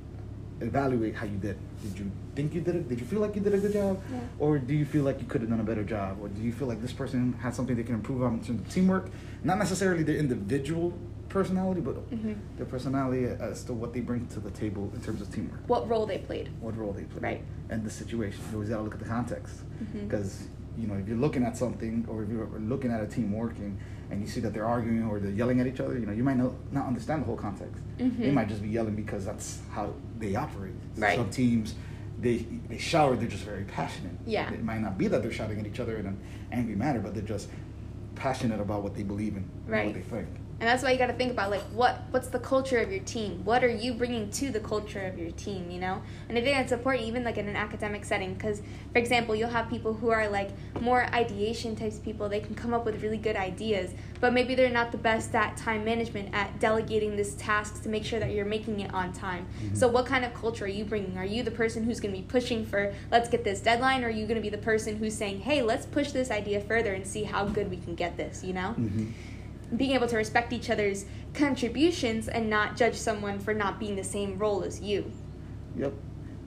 evaluate 0.60 1.14
how 1.14 1.26
you 1.26 1.37
did. 1.37 1.58
Did 1.82 1.99
you 1.99 2.10
think 2.34 2.54
you 2.54 2.60
did 2.60 2.76
it? 2.76 2.88
Did 2.88 3.00
you 3.00 3.06
feel 3.06 3.20
like 3.20 3.34
you 3.34 3.43
did 3.43 3.54
a 3.54 3.58
good 3.58 3.72
job, 3.72 4.00
yeah. 4.10 4.20
or 4.38 4.58
do 4.58 4.75
you 4.75 4.84
feel 4.84 5.04
like 5.04 5.20
you 5.20 5.26
could 5.26 5.40
have 5.40 5.50
done 5.50 5.60
a 5.60 5.64
better 5.64 5.82
job, 5.82 6.19
or 6.20 6.28
do 6.28 6.40
you 6.40 6.52
feel 6.52 6.69
like 6.69 6.81
this 6.81 6.93
person 6.93 7.34
has 7.34 7.54
something 7.54 7.76
they 7.76 7.82
can 7.82 7.96
improve 7.96 8.22
on 8.22 8.34
in 8.34 8.44
terms 8.44 8.60
of 8.60 8.69
teamwork? 8.72 9.10
Not 9.44 9.58
necessarily 9.58 10.05
their 10.05 10.16
individual 10.16 10.96
personality, 11.28 11.81
but 11.81 12.10
mm-hmm. 12.10 12.34
their 12.56 12.66
personality 12.66 13.25
as 13.25 13.64
to 13.64 13.72
what 13.72 13.93
they 13.93 14.00
bring 14.00 14.26
to 14.28 14.40
the 14.40 14.50
table 14.50 14.90
in 14.94 15.00
terms 15.00 15.20
of 15.20 15.34
teamwork. 15.34 15.60
What 15.66 15.88
role 15.88 16.06
they 16.06 16.19
played. 16.19 16.50
What 16.60 16.76
role 16.76 16.93
they 16.93 17.05
played. 17.05 17.22
Right. 17.22 17.43
And 17.70 17.84
the 17.84 17.90
situation. 17.90 18.40
You 18.50 18.56
always 18.56 18.69
got 18.69 18.76
to 18.76 18.82
look 18.82 18.94
at 18.94 19.00
the 19.00 19.06
context 19.06 19.56
because. 19.93 20.46
You 20.78 20.88
know, 20.88 20.94
if 20.94 21.06
you're 21.06 21.19
looking 21.19 21.44
at 21.44 21.56
something 21.56 22.06
or 22.08 22.22
if 22.22 22.30
you're 22.30 22.48
looking 22.60 22.90
at 22.90 23.02
a 23.02 23.06
team 23.06 23.32
working 23.32 23.78
and 24.10 24.20
you 24.20 24.26
see 24.26 24.40
that 24.40 24.52
they're 24.52 24.66
arguing 24.66 25.04
or 25.04 25.20
they're 25.20 25.30
yelling 25.30 25.60
at 25.60 25.66
each 25.66 25.80
other, 25.80 25.98
you 25.98 26.06
know, 26.06 26.12
you 26.12 26.22
might 26.22 26.36
not, 26.36 26.52
not 26.72 26.86
understand 26.86 27.22
the 27.22 27.26
whole 27.26 27.36
context. 27.36 27.82
Mm-hmm. 27.98 28.22
They 28.22 28.30
might 28.30 28.48
just 28.48 28.62
be 28.62 28.69
yelling 28.69 28.94
because 28.94 29.24
that's 29.24 29.60
how 29.70 29.92
they 30.19 30.34
operate. 30.34 30.74
Right. 30.96 31.16
Some 31.16 31.30
teams, 31.30 31.74
they 32.20 32.46
they 32.69 32.78
shout 32.78 33.12
or 33.12 33.16
they're 33.16 33.28
just 33.28 33.44
very 33.44 33.64
passionate. 33.64 34.16
Yeah. 34.26 34.52
It 34.52 34.62
might 34.62 34.80
not 34.80 34.96
be 34.96 35.08
that 35.08 35.22
they're 35.22 35.32
shouting 35.32 35.58
at 35.60 35.66
each 35.66 35.80
other 35.80 35.96
in 35.96 36.06
an 36.06 36.20
angry 36.52 36.76
manner, 36.76 37.00
but 37.00 37.14
they're 37.14 37.22
just 37.22 37.48
passionate 38.14 38.60
about 38.60 38.82
what 38.82 38.94
they 38.94 39.02
believe 39.02 39.36
in, 39.36 39.48
right. 39.66 39.86
what 39.86 39.94
they 39.94 40.02
think 40.02 40.28
and 40.62 40.68
that's 40.68 40.84
why 40.84 40.92
you 40.92 40.98
got 40.98 41.08
to 41.08 41.12
think 41.14 41.32
about 41.32 41.50
like 41.50 41.62
what 41.74 42.02
what's 42.12 42.28
the 42.28 42.38
culture 42.38 42.78
of 42.78 42.92
your 42.92 43.02
team? 43.02 43.44
What 43.44 43.64
are 43.64 43.68
you 43.68 43.94
bringing 43.94 44.30
to 44.30 44.48
the 44.48 44.60
culture 44.60 45.04
of 45.04 45.18
your 45.18 45.32
team 45.32 45.68
you 45.72 45.80
know? 45.80 46.00
And 46.28 46.38
i 46.38 46.40
think 46.40 46.56
that's 46.56 46.70
important 46.70 47.04
even 47.04 47.24
like 47.24 47.36
in 47.36 47.48
an 47.48 47.56
academic 47.56 48.04
setting 48.04 48.34
because 48.34 48.62
for 48.92 48.98
example 48.98 49.34
you'll 49.34 49.48
have 49.48 49.68
people 49.68 49.92
who 49.92 50.10
are 50.10 50.28
like 50.28 50.50
more 50.80 51.02
ideation 51.12 51.74
types 51.74 51.98
of 51.98 52.04
people 52.04 52.28
they 52.28 52.38
can 52.38 52.54
come 52.54 52.72
up 52.72 52.84
with 52.84 53.02
really 53.02 53.16
good 53.16 53.34
ideas 53.34 53.90
but 54.20 54.32
maybe 54.32 54.54
they're 54.54 54.70
not 54.70 54.92
the 54.92 54.98
best 54.98 55.34
at 55.34 55.56
time 55.56 55.84
management 55.84 56.32
at 56.32 56.60
delegating 56.60 57.16
this 57.16 57.34
tasks 57.34 57.80
to 57.80 57.88
make 57.88 58.04
sure 58.04 58.20
that 58.20 58.30
you're 58.30 58.44
making 58.44 58.78
it 58.78 58.94
on 58.94 59.12
time. 59.12 59.44
Mm-hmm. 59.64 59.74
so 59.74 59.88
what 59.88 60.06
kind 60.06 60.24
of 60.24 60.32
culture 60.32 60.64
are 60.64 60.68
you 60.68 60.84
bringing? 60.84 61.18
Are 61.18 61.24
you 61.24 61.42
the 61.42 61.50
person 61.50 61.82
who's 61.82 61.98
going 61.98 62.14
to 62.14 62.20
be 62.20 62.26
pushing 62.26 62.64
for 62.64 62.94
let's 63.10 63.28
get 63.28 63.42
this 63.42 63.58
deadline 63.60 64.04
or 64.04 64.06
are 64.06 64.10
you 64.10 64.26
going 64.26 64.36
to 64.36 64.42
be 64.42 64.48
the 64.48 64.58
person 64.58 64.96
who's 64.96 65.16
saying 65.16 65.40
hey 65.40 65.60
let's 65.60 65.86
push 65.86 66.12
this 66.12 66.30
idea 66.30 66.60
further 66.60 66.92
and 66.94 67.04
see 67.04 67.24
how 67.24 67.46
good 67.46 67.68
we 67.68 67.78
can 67.78 67.96
get 67.96 68.16
this 68.16 68.44
you 68.44 68.52
know? 68.52 68.76
Mm-hmm 68.78 69.10
being 69.76 69.92
able 69.92 70.06
to 70.08 70.16
respect 70.16 70.52
each 70.52 70.70
other's 70.70 71.06
contributions 71.34 72.28
and 72.28 72.50
not 72.50 72.76
judge 72.76 72.96
someone 72.96 73.38
for 73.38 73.54
not 73.54 73.78
being 73.78 73.96
the 73.96 74.04
same 74.04 74.38
role 74.38 74.62
as 74.62 74.80
you. 74.80 75.10
Yep. 75.76 75.92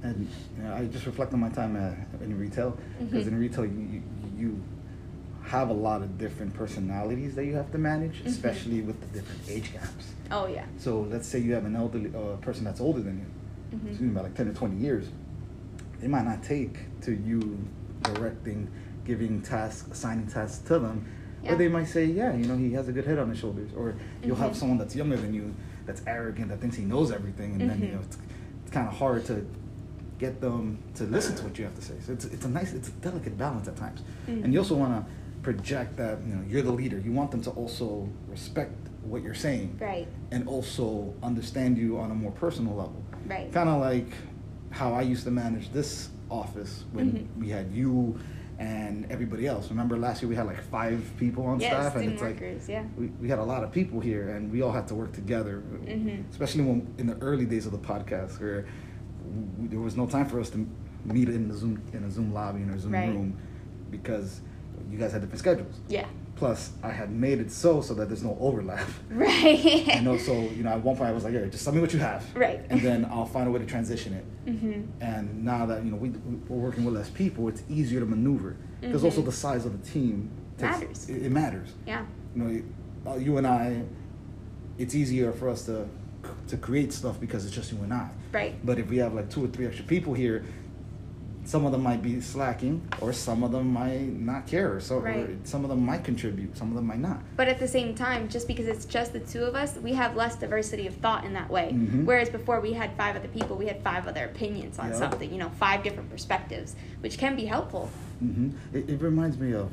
And 0.03 0.29
you 0.57 0.63
know, 0.63 0.75
I 0.75 0.85
just 0.85 1.05
reflect 1.05 1.33
on 1.33 1.39
my 1.39 1.49
time 1.49 1.75
uh, 1.75 2.23
in 2.23 2.37
retail 2.37 2.77
because 2.99 3.25
mm-hmm. 3.25 3.35
in 3.35 3.39
retail 3.39 3.65
you, 3.65 4.03
you, 4.37 4.63
have 5.45 5.69
a 5.69 5.73
lot 5.73 6.01
of 6.01 6.17
different 6.17 6.51
personalities 6.55 7.35
that 7.35 7.45
you 7.45 7.53
have 7.53 7.71
to 7.71 7.77
manage, 7.77 8.15
mm-hmm. 8.15 8.29
especially 8.29 8.81
with 8.81 8.99
the 8.99 9.19
different 9.19 9.41
age 9.47 9.71
gaps. 9.71 10.13
Oh 10.31 10.47
yeah. 10.47 10.65
So 10.79 11.01
let's 11.01 11.27
say 11.27 11.37
you 11.37 11.53
have 11.53 11.65
an 11.65 11.75
elderly 11.75 12.11
uh, 12.15 12.37
person 12.37 12.63
that's 12.63 12.81
older 12.81 12.99
than 12.99 13.19
you, 13.19 13.77
mm-hmm. 13.77 13.87
excuse 13.89 14.09
me, 14.09 14.15
by 14.15 14.21
like 14.21 14.33
ten 14.33 14.47
or 14.47 14.53
twenty 14.53 14.77
years. 14.77 15.07
They 15.99 16.07
might 16.07 16.25
not 16.25 16.41
take 16.41 16.79
to 17.01 17.13
you 17.13 17.59
directing, 18.01 18.71
giving 19.05 19.39
tasks, 19.43 19.87
assigning 19.91 20.25
tasks 20.25 20.63
to 20.67 20.79
them 20.79 21.05
yeah. 21.45 21.53
Or 21.53 21.55
they 21.55 21.67
might 21.67 21.87
say, 21.87 22.05
yeah, 22.05 22.35
you 22.35 22.45
know, 22.45 22.57
he 22.57 22.73
has 22.73 22.87
a 22.87 22.91
good 22.91 23.05
head 23.05 23.19
on 23.19 23.29
his 23.29 23.39
shoulders. 23.39 23.71
Or 23.75 23.95
you'll 24.23 24.35
mm-hmm. 24.35 24.43
have 24.43 24.57
someone 24.57 24.77
that's 24.77 24.95
younger 24.95 25.17
than 25.17 25.33
you, 25.33 25.53
that's 25.85 26.01
arrogant, 26.07 26.49
that 26.49 26.59
thinks 26.59 26.75
he 26.75 26.83
knows 26.83 27.11
everything, 27.11 27.53
and 27.53 27.61
mm-hmm. 27.61 27.69
then 27.69 27.79
you 27.79 27.87
mm-hmm. 27.87 27.95
know 27.95 28.01
it's, 28.01 28.17
it's 28.63 28.71
kind 28.71 28.87
of 28.87 28.95
hard 28.95 29.25
to 29.25 29.45
get 30.17 30.39
them 30.39 30.79
to 30.95 31.03
listen 31.03 31.35
to 31.35 31.43
what 31.43 31.57
you 31.57 31.65
have 31.65 31.75
to 31.75 31.81
say. 31.81 31.95
So 32.01 32.13
it's 32.13 32.25
it's 32.25 32.45
a 32.45 32.49
nice, 32.49 32.73
it's 32.73 32.89
a 32.89 32.93
delicate 32.93 33.37
balance 33.37 33.67
at 33.67 33.75
times. 33.75 34.01
Mm-hmm. 34.27 34.43
And 34.43 34.53
you 34.53 34.59
also 34.59 34.75
want 34.75 35.05
to 35.05 35.11
project 35.43 35.97
that 35.97 36.19
you 36.25 36.35
know 36.35 36.43
you're 36.47 36.63
the 36.63 36.71
leader. 36.71 36.97
You 36.99 37.11
want 37.11 37.31
them 37.31 37.41
to 37.43 37.51
also 37.51 38.09
respect 38.27 38.73
what 39.03 39.21
you're 39.21 39.35
saying, 39.35 39.77
right? 39.79 40.07
And 40.31 40.47
also 40.47 41.13
understand 41.21 41.77
you 41.77 41.99
on 41.99 42.11
a 42.11 42.15
more 42.15 42.31
personal 42.31 42.75
level, 42.75 43.03
right? 43.27 43.51
Kind 43.51 43.69
of 43.69 43.79
like 43.79 44.07
how 44.71 44.93
I 44.93 45.01
used 45.01 45.23
to 45.25 45.31
manage 45.31 45.71
this 45.71 46.09
office 46.29 46.83
when 46.91 47.11
mm-hmm. 47.11 47.39
we 47.39 47.49
had 47.49 47.71
you 47.71 48.19
and 48.57 49.11
everybody 49.11 49.47
else. 49.47 49.69
Remember 49.69 49.97
last 49.97 50.21
year 50.21 50.29
we 50.29 50.35
had 50.35 50.45
like 50.45 50.61
five 50.61 51.03
people 51.17 51.45
on 51.45 51.59
staff, 51.59 51.95
and 51.95 52.13
it's 52.13 52.21
workers, 52.21 52.61
like 52.63 52.69
yeah. 52.69 52.85
we, 52.97 53.07
we 53.21 53.29
had 53.29 53.39
a 53.39 53.43
lot 53.43 53.63
of 53.63 53.71
people 53.71 53.99
here, 53.99 54.29
and 54.29 54.51
we 54.51 54.61
all 54.61 54.71
had 54.71 54.87
to 54.87 54.95
work 54.95 55.11
together. 55.13 55.63
Mm-hmm. 55.83 56.29
Especially 56.29 56.63
when 56.63 56.93
in 56.97 57.07
the 57.07 57.17
early 57.17 57.45
days 57.45 57.65
of 57.65 57.71
the 57.71 57.77
podcast, 57.77 58.39
where 58.39 58.65
we, 59.57 59.67
there 59.67 59.79
was 59.79 59.97
no 59.97 60.07
time 60.07 60.27
for 60.27 60.39
us 60.39 60.49
to 60.51 60.67
meet 61.05 61.29
in 61.29 61.47
the 61.47 61.53
Zoom 61.55 61.81
in 61.93 62.03
a 62.03 62.11
Zoom 62.11 62.33
lobby 62.33 62.61
in 62.61 62.69
a 62.69 62.79
Zoom 62.79 62.93
right. 62.93 63.09
room 63.09 63.37
because 63.91 64.41
you 64.89 64.97
guys 64.97 65.11
had 65.11 65.21
different 65.21 65.39
schedules. 65.39 65.79
Yeah. 65.87 66.07
Plus, 66.35 66.71
I 66.83 66.89
had 66.89 67.11
made 67.11 67.39
it 67.39 67.49
so 67.49 67.81
so 67.81 67.93
that 67.93 68.09
there's 68.09 68.23
no 68.23 68.37
overlap. 68.39 68.87
Right. 69.09 69.95
you 69.95 70.01
know, 70.01 70.17
so 70.17 70.33
you 70.33 70.63
know, 70.63 70.71
at 70.71 70.83
one 70.83 70.97
point 70.97 71.09
I 71.09 71.13
was 71.13 71.23
like, 71.23 71.33
"Yeah, 71.33 71.45
just 71.45 71.63
tell 71.63 71.73
me 71.73 71.79
what 71.79 71.93
you 71.93 71.99
have." 71.99 72.25
Right. 72.35 72.59
And 72.69 72.81
then 72.81 73.05
I'll 73.05 73.25
find 73.25 73.47
a 73.47 73.51
way 73.51 73.59
to 73.59 73.65
transition 73.65 74.13
it. 74.13 74.25
Mm-hmm. 74.45 75.01
And 75.01 75.45
now 75.45 75.65
that 75.65 75.85
you 75.85 75.91
know 75.91 75.97
we 75.97 76.09
we're 76.09 76.57
working 76.57 76.83
with 76.83 76.95
less 76.95 77.09
people, 77.09 77.47
it's 77.47 77.63
easier 77.69 78.01
to 78.01 78.05
maneuver 78.05 78.57
because 78.81 78.97
mm-hmm. 78.97 79.05
also 79.05 79.21
the 79.21 79.31
size 79.31 79.65
of 79.65 79.81
the 79.81 79.89
team 79.89 80.29
takes, 80.57 80.79
matters. 80.79 81.09
It, 81.09 81.25
it, 81.25 81.31
matters. 81.31 81.69
Yeah. 81.87 82.05
You 82.35 82.43
know, 82.43 83.11
uh, 83.11 83.15
you 83.15 83.37
and 83.37 83.47
I, 83.47 83.83
it's 84.77 84.93
easier 84.93 85.31
for 85.31 85.49
us 85.49 85.65
to 85.67 85.87
to 86.47 86.57
create 86.57 86.91
stuff 86.91 87.19
because 87.19 87.45
it's 87.45 87.55
just 87.55 87.71
you 87.71 87.77
and 87.79 87.93
I. 87.93 88.09
Right. 88.31 88.65
But 88.65 88.77
if 88.79 88.89
we 88.89 88.97
have 88.97 89.13
like 89.13 89.29
two 89.29 89.45
or 89.45 89.47
three 89.47 89.67
extra 89.67 89.85
people 89.85 90.13
here, 90.13 90.43
some 91.45 91.63
of 91.63 91.71
them 91.71 91.83
might 91.83 92.01
be 92.01 92.19
slacking 92.19 92.81
or 93.01 93.13
some 93.13 93.43
of 93.43 93.51
them 93.51 93.71
might 93.71 94.19
not 94.19 94.47
care 94.47 94.79
so 94.79 94.97
right. 94.97 95.47
some 95.47 95.63
of 95.63 95.69
them 95.69 95.85
might 95.85 96.03
contribute 96.03 96.57
some 96.57 96.69
of 96.69 96.75
them 96.75 96.85
might 96.85 96.99
not 96.99 97.19
but 97.37 97.47
at 97.47 97.59
the 97.59 97.67
same 97.67 97.93
time 97.93 98.27
just 98.27 98.47
because 98.47 98.67
it's 98.67 98.85
just 98.85 99.13
the 99.13 99.19
two 99.19 99.43
of 99.43 99.55
us 99.55 99.77
we 99.77 99.93
have 99.93 100.15
less 100.15 100.35
diversity 100.35 100.87
of 100.87 100.95
thought 100.95 101.23
in 101.23 101.33
that 101.33 101.49
way 101.49 101.69
mm-hmm. 101.71 102.03
whereas 102.03 102.29
before 102.29 102.59
we 102.59 102.73
had 102.73 102.95
five 102.97 103.15
other 103.15 103.27
people 103.27 103.55
we 103.55 103.67
had 103.67 103.81
five 103.83 104.07
other 104.07 104.25
opinions 104.25 104.79
on 104.79 104.89
yep. 104.89 104.97
something 104.97 105.31
you 105.31 105.37
know 105.37 105.49
five 105.59 105.83
different 105.83 106.09
perspectives 106.09 106.75
which 107.01 107.17
can 107.17 107.35
be 107.35 107.45
helpful 107.45 107.89
mm-hmm. 108.23 108.49
it, 108.75 108.89
it, 108.89 109.01
reminds 109.01 109.37
me 109.37 109.53
of 109.53 109.71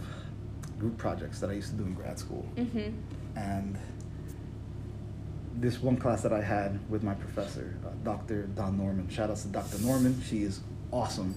group 0.78 0.96
projects 0.98 1.40
that 1.40 1.48
i 1.48 1.54
used 1.54 1.70
to 1.70 1.76
do 1.76 1.84
in 1.84 1.94
grad 1.94 2.18
school 2.18 2.46
mm-hmm. 2.56 2.90
and 3.36 3.78
this 5.54 5.80
one 5.80 5.96
class 5.96 6.22
that 6.22 6.32
i 6.32 6.42
had 6.42 6.78
with 6.90 7.02
my 7.02 7.14
professor 7.14 7.78
uh, 7.86 7.90
dr 8.04 8.42
don 8.54 8.76
norman 8.76 9.08
shout 9.08 9.30
out 9.30 9.36
to 9.36 9.48
dr 9.48 9.78
norman 9.78 10.20
she 10.22 10.42
is 10.42 10.60
awesome 10.92 11.34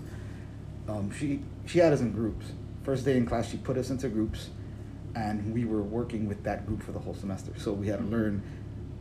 um, 0.88 1.12
she 1.12 1.42
she 1.66 1.80
had 1.80 1.94
us 1.94 2.02
in 2.02 2.12
groups. 2.12 2.46
First 2.84 3.06
day 3.06 3.18
in 3.18 3.26
class, 3.26 3.50
she 3.50 3.58
put 3.58 3.78
us 3.78 3.90
into 3.90 4.10
groups, 4.10 4.50
and 5.16 5.54
we 5.54 5.66
were 5.66 5.82
working 5.82 6.28
with 6.28 6.44
that 6.44 6.66
group 6.66 6.84
for 6.84 6.92
the 6.92 7.00
whole 7.00 7.16
semester. 7.16 7.52
So 7.58 7.74
we 7.74 7.88
had 7.88 8.00
to 8.00 8.06
learn 8.06 8.44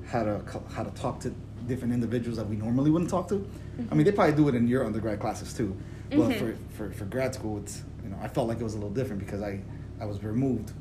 how 0.06 0.24
to 0.24 0.42
how 0.72 0.82
to 0.82 0.90
talk 0.90 1.20
to 1.20 1.34
different 1.66 1.94
individuals 1.94 2.36
that 2.38 2.48
we 2.48 2.56
normally 2.56 2.90
wouldn't 2.90 3.10
talk 3.10 3.28
to. 3.28 3.34
Mm-hmm. 3.34 3.92
I 3.92 3.94
mean, 3.94 4.04
they 4.04 4.12
probably 4.12 4.34
do 4.34 4.48
it 4.48 4.54
in 4.54 4.66
your 4.66 4.84
undergrad 4.84 5.20
classes 5.20 5.52
too, 5.52 5.76
but 6.10 6.18
mm-hmm. 6.18 6.38
for, 6.38 6.88
for 6.88 6.94
for 6.94 7.04
grad 7.04 7.34
school, 7.34 7.58
it's 7.58 7.82
you 8.02 8.10
know 8.10 8.18
I 8.22 8.28
felt 8.28 8.48
like 8.48 8.60
it 8.60 8.64
was 8.64 8.74
a 8.74 8.78
little 8.78 8.94
different 8.94 9.24
because 9.24 9.42
I 9.42 9.60
I 10.00 10.06
was 10.06 10.22
removed 10.22 10.72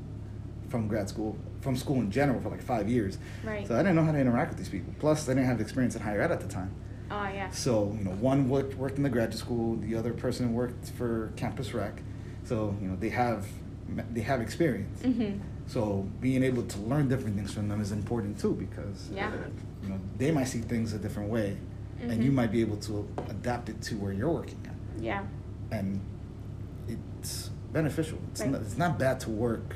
from 0.69 0.87
grad 0.87 1.09
school 1.09 1.37
from 1.61 1.75
school 1.75 1.97
in 1.97 2.11
general 2.11 2.41
for 2.41 2.49
like 2.49 2.61
five 2.61 2.89
years. 2.89 3.17
Right. 3.43 3.67
So 3.67 3.75
I 3.75 3.79
didn't 3.79 3.95
know 3.95 4.03
how 4.03 4.11
to 4.11 4.19
interact 4.19 4.49
with 4.49 4.57
these 4.57 4.69
people. 4.69 4.93
Plus, 4.99 5.27
I 5.27 5.33
didn't 5.33 5.47
have 5.47 5.61
experience 5.61 5.95
in 5.95 6.01
higher 6.01 6.21
ed 6.21 6.31
at 6.31 6.41
the 6.41 6.47
time. 6.47 6.73
Oh 7.15 7.29
yeah. 7.31 7.49
So 7.51 7.95
you 7.97 8.05
know, 8.05 8.11
one 8.11 8.49
worked 8.49 8.75
worked 8.75 8.97
in 8.97 9.03
the 9.03 9.09
graduate 9.09 9.37
school, 9.39 9.75
the 9.77 9.95
other 9.95 10.13
person 10.13 10.53
worked 10.53 10.89
for 10.97 11.31
campus 11.35 11.73
rec. 11.73 12.01
So 12.43 12.75
you 12.81 12.87
know, 12.87 12.95
they 12.95 13.09
have 13.09 13.45
they 14.11 14.21
have 14.21 14.41
experience. 14.41 15.01
Mm-hmm. 15.03 15.39
So 15.67 16.07
being 16.19 16.43
able 16.43 16.63
to 16.63 16.79
learn 16.79 17.07
different 17.07 17.35
things 17.35 17.53
from 17.53 17.67
them 17.69 17.81
is 17.81 17.91
important 17.91 18.39
too, 18.39 18.53
because 18.55 19.09
yeah. 19.13 19.27
Uh, 19.27 19.31
you 19.87 19.99
they 20.17 20.31
might 20.31 20.45
see 20.45 20.59
things 20.59 20.93
a 20.93 20.97
different 20.97 21.29
way, 21.29 21.57
and 22.01 22.23
you 22.23 22.31
Mhm. 22.31 22.35
might 22.35 22.51
be 22.51 22.61
able 22.61 22.77
to 22.77 23.07
adapt 23.29 23.69
it 23.69 23.81
to 23.83 23.95
where 23.95 24.11
you're 24.13 24.31
working 24.31 24.57
at, 24.65 25.03
Yeah. 25.03 25.23
and 25.71 25.99
it's 26.87 27.49
beneficial. 27.71 28.17
It's 28.31 28.41
Right. 28.41 28.51
not, 28.51 28.61
it's 28.61 28.77
not 28.77 28.97
bad 28.97 29.19
to 29.21 29.29
work 29.29 29.75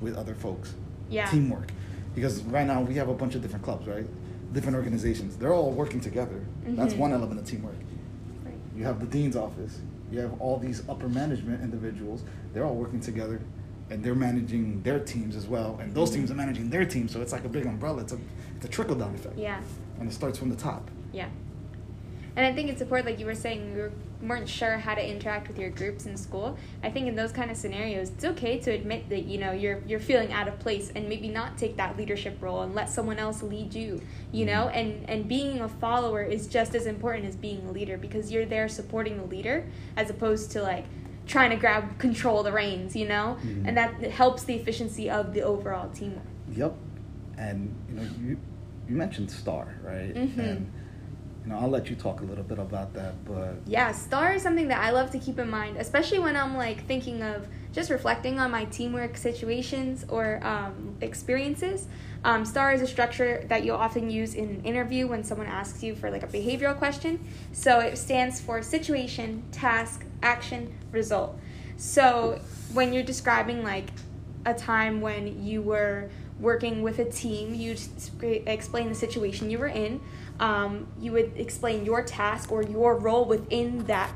with 0.00 0.14
other 0.16 0.34
folks. 0.34 0.74
Yeah. 1.10 1.26
Teamwork, 1.26 1.72
because 2.14 2.42
right 2.44 2.66
now 2.66 2.82
we 2.82 2.94
have 2.94 3.08
a 3.08 3.14
bunch 3.14 3.34
of 3.34 3.42
different 3.42 3.64
clubs, 3.64 3.86
right? 3.86 4.06
Different 4.52 4.76
organizations. 4.76 5.36
They're 5.36 5.52
all 5.52 5.70
working 5.70 6.00
together. 6.00 6.40
That's 6.66 6.94
Mhm. 6.94 6.98
one 6.98 7.12
element 7.12 7.40
of 7.40 7.46
teamwork. 7.46 7.76
Right. 8.44 8.54
You 8.76 8.84
have 8.84 8.98
the 9.00 9.06
dean's 9.06 9.36
office. 9.36 9.80
You 10.10 10.20
have 10.20 10.40
all 10.40 10.56
these 10.58 10.82
upper 10.88 11.08
management 11.08 11.62
individuals. 11.62 12.24
They're 12.54 12.64
all 12.64 12.74
working 12.76 13.00
together, 13.00 13.40
and 13.90 14.02
they're 14.02 14.14
managing 14.14 14.82
their 14.82 15.00
teams 15.00 15.36
as 15.36 15.46
well. 15.46 15.78
And 15.82 15.94
those 15.94 16.10
Mhm. 16.10 16.14
teams 16.14 16.30
are 16.30 16.34
managing 16.34 16.70
their 16.70 16.86
teams. 16.86 17.12
So 17.12 17.20
it's 17.20 17.32
like 17.32 17.44
a 17.44 17.48
big 17.48 17.66
umbrella. 17.66 18.00
It's 18.02 18.12
a 18.12 18.18
it's 18.56 18.64
a 18.64 18.68
trickle 18.68 18.96
down 18.96 19.14
effect. 19.14 19.38
Yeah. 19.38 19.60
And 20.00 20.08
it 20.08 20.12
starts 20.12 20.36
from 20.38 20.48
the 20.48 20.56
top. 20.56 20.90
Yeah. 21.12 21.28
And 22.34 22.44
I 22.44 22.52
think 22.52 22.70
it's 22.70 22.80
important, 22.82 23.06
like 23.08 23.20
you 23.20 23.26
were 23.26 23.34
saying, 23.36 23.70
you 23.76 23.92
weren't 24.20 24.48
sure 24.48 24.78
how 24.78 24.94
to 24.94 25.06
interact 25.08 25.46
with 25.48 25.58
your 25.58 25.70
groups 25.70 26.06
in 26.06 26.16
school. 26.16 26.56
I 26.82 26.90
think 26.90 27.06
in 27.06 27.14
those 27.14 27.30
kind 27.32 27.50
of 27.50 27.56
scenarios, 27.56 28.10
it's 28.10 28.24
okay 28.24 28.58
to 28.60 28.70
admit 28.72 29.08
that 29.10 29.24
you 29.26 29.38
know 29.38 29.52
you're 29.52 29.80
you're 29.86 30.00
feeling 30.00 30.32
out 30.32 30.48
of 30.48 30.58
place 30.58 30.90
and 30.96 31.08
maybe 31.08 31.28
not 31.28 31.56
take 31.56 31.76
that 31.76 31.96
leadership 31.96 32.38
role 32.40 32.62
and 32.62 32.74
let 32.74 32.90
someone 32.90 33.18
else 33.18 33.42
lead 33.42 33.74
you. 33.74 34.00
You 34.32 34.46
know, 34.46 34.66
Mhm. 34.72 34.76
and 34.76 35.10
and 35.10 35.28
being 35.28 35.60
a 35.60 35.68
follower 35.68 36.22
is 36.22 36.46
just 36.48 36.74
as 36.74 36.86
important 36.86 37.26
as 37.26 37.36
being 37.36 37.64
a 37.66 37.70
leader 37.72 37.96
because 37.96 38.32
you're 38.32 38.46
there 38.46 38.68
supporting 38.68 39.16
the 39.18 39.24
leader 39.24 39.66
as 39.96 40.10
opposed 40.10 40.50
to 40.52 40.62
like 40.62 40.84
trying 41.26 41.50
to 41.50 41.56
grab 41.56 41.98
control 41.98 42.38
of 42.40 42.44
the 42.46 42.52
reins. 42.52 42.96
You 42.96 43.06
know, 43.08 43.36
Mhm. 43.42 43.68
and 43.68 43.76
that 43.76 44.00
helps 44.02 44.44
the 44.44 44.54
efficiency 44.54 45.08
of 45.08 45.32
the 45.34 45.42
overall 45.42 45.90
teamwork. 45.90 46.24
Yep. 46.52 46.74
And 47.36 47.74
you 47.88 47.94
know 47.94 48.02
you 48.20 48.38
you 48.88 48.96
mentioned 48.96 49.30
star 49.30 49.76
right? 49.84 50.14
Mhm. 50.14 50.38
And 50.38 50.72
I'll 51.52 51.68
let 51.68 51.88
you 51.90 51.96
talk 51.96 52.20
a 52.20 52.24
little 52.24 52.44
bit 52.44 52.58
about 52.58 52.92
that, 52.94 53.24
but 53.24 53.56
Yeah, 53.66 53.92
star 53.92 54.32
is 54.32 54.42
something 54.42 54.68
that 54.68 54.80
I 54.80 54.90
love 54.90 55.10
to 55.12 55.18
keep 55.18 55.38
in 55.38 55.48
mind, 55.48 55.76
especially 55.76 56.18
when 56.18 56.36
I'm 56.36 56.56
like 56.56 56.86
thinking 56.86 57.22
of 57.22 57.46
just 57.72 57.90
reflecting 57.90 58.38
on 58.40 58.50
my 58.50 58.64
teamwork 58.66 59.16
situations 59.16 60.04
or 60.08 60.40
um, 60.44 60.96
experiences. 61.00 61.86
Um, 62.24 62.44
star 62.44 62.72
is 62.72 62.82
a 62.82 62.86
structure 62.86 63.44
that 63.48 63.64
you'll 63.64 63.76
often 63.76 64.10
use 64.10 64.34
in 64.34 64.48
an 64.48 64.64
interview 64.64 65.06
when 65.06 65.22
someone 65.22 65.46
asks 65.46 65.82
you 65.82 65.94
for 65.94 66.10
like 66.10 66.22
a 66.22 66.26
behavioral 66.26 66.76
question. 66.76 67.24
So 67.52 67.78
it 67.80 67.96
stands 67.96 68.40
for 68.40 68.62
situation, 68.62 69.44
task, 69.52 70.04
action, 70.22 70.74
result. 70.90 71.38
So 71.76 72.40
when 72.72 72.92
you're 72.92 73.04
describing 73.04 73.62
like 73.62 73.90
a 74.44 74.54
time 74.54 75.00
when 75.00 75.44
you 75.44 75.62
were 75.62 76.10
working 76.40 76.82
with 76.82 76.98
a 76.98 77.04
team, 77.04 77.54
you'd 77.54 77.80
explain 78.46 78.88
the 78.88 78.94
situation 78.94 79.50
you 79.50 79.58
were 79.58 79.68
in. 79.68 80.00
Um, 80.40 80.86
you 81.00 81.12
would 81.12 81.32
explain 81.36 81.84
your 81.84 82.02
task 82.02 82.52
or 82.52 82.62
your 82.62 82.96
role 82.96 83.24
within 83.24 83.84
that 83.86 84.12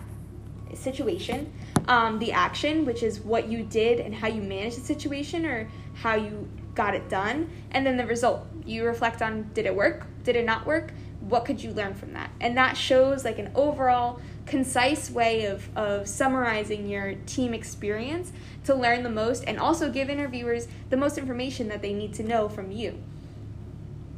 situation. 0.74 1.52
Um, 1.88 2.18
the 2.18 2.32
action, 2.32 2.84
which 2.84 3.02
is 3.02 3.20
what 3.20 3.48
you 3.48 3.64
did 3.64 3.98
and 4.00 4.14
how 4.14 4.28
you 4.28 4.40
managed 4.40 4.78
the 4.78 4.84
situation 4.84 5.44
or 5.44 5.68
how 5.94 6.14
you 6.14 6.48
got 6.74 6.94
it 6.94 7.08
done. 7.08 7.50
And 7.72 7.86
then 7.86 7.96
the 7.96 8.06
result. 8.06 8.46
You 8.64 8.84
reflect 8.84 9.22
on 9.22 9.50
did 9.54 9.66
it 9.66 9.74
work? 9.74 10.06
Did 10.24 10.36
it 10.36 10.44
not 10.44 10.66
work? 10.66 10.92
What 11.20 11.44
could 11.44 11.62
you 11.62 11.72
learn 11.72 11.94
from 11.94 12.12
that? 12.14 12.30
And 12.40 12.56
that 12.56 12.76
shows 12.76 13.24
like 13.24 13.38
an 13.38 13.50
overall 13.54 14.20
concise 14.46 15.10
way 15.10 15.46
of, 15.46 15.68
of 15.76 16.08
summarizing 16.08 16.88
your 16.88 17.14
team 17.26 17.54
experience 17.54 18.32
to 18.64 18.74
learn 18.74 19.02
the 19.02 19.10
most 19.10 19.44
and 19.46 19.58
also 19.58 19.90
give 19.90 20.10
interviewers 20.10 20.68
the 20.90 20.96
most 20.96 21.18
information 21.18 21.68
that 21.68 21.82
they 21.82 21.92
need 21.92 22.12
to 22.14 22.22
know 22.22 22.48
from 22.48 22.70
you. 22.72 22.98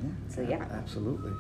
yeah, 0.02 0.10
So, 0.28 0.42
yeah. 0.42 0.66
absolutely. 0.72 1.32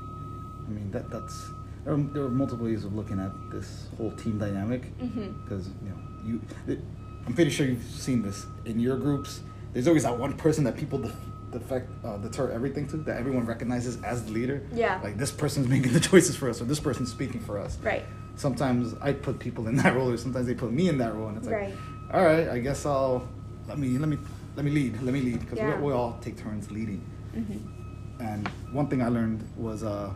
I 0.66 0.70
mean 0.70 0.90
that 0.92 1.10
that's 1.10 1.50
there 1.84 1.92
are, 1.94 1.98
there 1.98 2.22
are 2.24 2.28
multiple 2.28 2.64
ways 2.66 2.84
of 2.84 2.94
looking 2.94 3.20
at 3.20 3.32
this 3.50 3.88
whole 3.96 4.10
team 4.12 4.38
dynamic. 4.38 4.82
Mm-hmm. 4.98 5.42
because 5.44 5.68
you 5.82 5.90
know 5.90 5.98
you 6.24 6.40
it, 6.66 6.78
i'm 7.26 7.34
pretty 7.34 7.50
sure 7.50 7.66
you've 7.66 7.82
seen 7.82 8.22
this 8.22 8.46
in 8.64 8.78
your 8.80 8.96
groups 8.96 9.40
there's 9.72 9.86
always 9.88 10.02
that 10.04 10.18
one 10.18 10.32
person 10.34 10.64
that 10.64 10.76
people 10.76 10.98
def- 10.98 11.16
defect 11.52 11.90
uh, 12.04 12.16
deter 12.18 12.50
everything 12.50 12.86
to 12.88 12.96
that 12.98 13.16
everyone 13.18 13.44
recognizes 13.46 14.02
as 14.02 14.24
the 14.24 14.32
leader 14.32 14.62
Yeah. 14.74 15.00
like 15.02 15.16
this 15.18 15.30
person's 15.30 15.68
making 15.68 15.92
the 15.92 16.00
choices 16.10 16.34
for 16.36 16.48
us 16.50 16.60
or 16.62 16.64
this 16.64 16.80
person's 16.80 17.10
speaking 17.10 17.40
for 17.40 17.58
us 17.58 17.76
Right. 17.82 18.04
sometimes 18.36 18.94
i 19.02 19.12
put 19.12 19.38
people 19.38 19.68
in 19.68 19.76
that 19.82 19.94
role 19.94 20.10
or 20.10 20.16
sometimes 20.16 20.46
they 20.46 20.54
put 20.54 20.72
me 20.72 20.88
in 20.88 20.96
that 20.98 21.14
role 21.14 21.28
and 21.28 21.36
it's 21.38 21.46
like 21.46 21.56
Right. 21.56 21.74
all 22.12 22.24
right 22.24 22.48
i 22.48 22.58
guess 22.58 22.86
i'll 22.86 23.28
let 23.68 23.78
me 23.78 23.98
let 23.98 24.08
me 24.08 24.16
let 24.56 24.64
me 24.64 24.70
lead 24.70 25.00
let 25.02 25.12
me 25.12 25.20
lead 25.20 25.40
because 25.40 25.58
Yeah. 25.58 25.76
we, 25.78 25.86
we 25.88 25.92
all 25.92 26.18
take 26.22 26.36
turns 26.38 26.70
leading 26.70 27.02
Mm-hmm. 27.36 28.22
and 28.22 28.48
one 28.72 28.86
thing 28.88 29.02
i 29.02 29.08
learned 29.08 29.40
was 29.56 29.82
uh, 29.82 30.10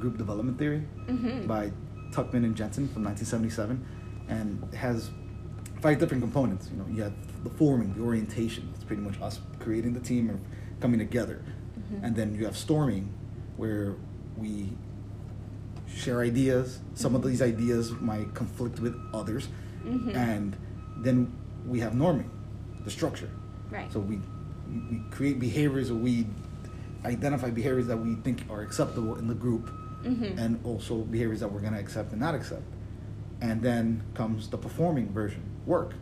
group 0.00 0.16
development 0.18 0.58
theory 0.58 0.82
Mm-hmm. 1.08 1.46
by 1.46 1.70
Tuckman 2.12 2.44
and 2.44 2.56
Jensen 2.56 2.88
from 2.88 3.04
1977, 3.04 3.84
and 4.28 4.62
it 4.72 4.76
has 4.76 5.10
five 5.80 5.98
different 6.00 6.22
components. 6.22 6.68
You 6.72 6.78
know, 6.78 6.86
you 6.90 7.02
have 7.02 7.12
the 7.44 7.50
forming, 7.50 7.94
the 7.94 8.00
orientation. 8.02 8.68
It's 8.74 8.82
pretty 8.84 9.02
much 9.02 9.20
us 9.20 9.38
creating 9.60 9.92
the 9.94 10.00
team 10.00 10.30
or 10.30 10.38
coming 10.80 10.98
together, 10.98 11.42
Mhm. 11.78 12.02
and 12.04 12.16
then 12.16 12.34
you 12.34 12.44
have 12.46 12.56
storming, 12.56 13.12
where 13.56 13.94
we 14.36 14.72
share 15.86 16.20
ideas. 16.20 16.80
Some 16.94 17.14
of 17.14 17.22
Mhm. 17.22 17.26
these 17.28 17.42
ideas 17.42 17.92
might 18.00 18.34
conflict 18.34 18.80
with 18.80 18.94
others, 19.12 19.48
Mhm. 19.84 20.14
and 20.14 20.56
then 21.02 21.30
we 21.66 21.80
have 21.80 21.92
norming, 21.92 22.28
the 22.84 22.90
structure. 22.90 23.30
Right. 23.70 23.92
So 23.92 24.00
we 24.00 24.20
we 24.90 25.02
create 25.10 25.40
behaviors 25.40 25.90
or 25.90 25.94
we 25.96 26.26
identify 27.04 27.50
behaviors 27.50 27.88
that 27.88 27.96
we 27.96 28.14
think 28.16 28.44
are 28.48 28.60
acceptable 28.62 29.16
in 29.16 29.26
the 29.26 29.34
group 29.34 29.68
Mhm. 30.04 30.38
and 30.38 30.60
also 30.64 30.96
behaviors 30.98 31.40
that 31.40 31.52
we're 31.52 31.60
going 31.60 31.72
to 31.74 31.78
accept 31.78 32.12
and 32.12 32.20
not 32.20 32.34
accept. 32.34 32.62
And 33.40 33.62
then 33.62 34.02
comes 34.14 34.48
the 34.48 34.58
performing 34.58 35.08
version, 35.12 35.42
work. 35.66 35.94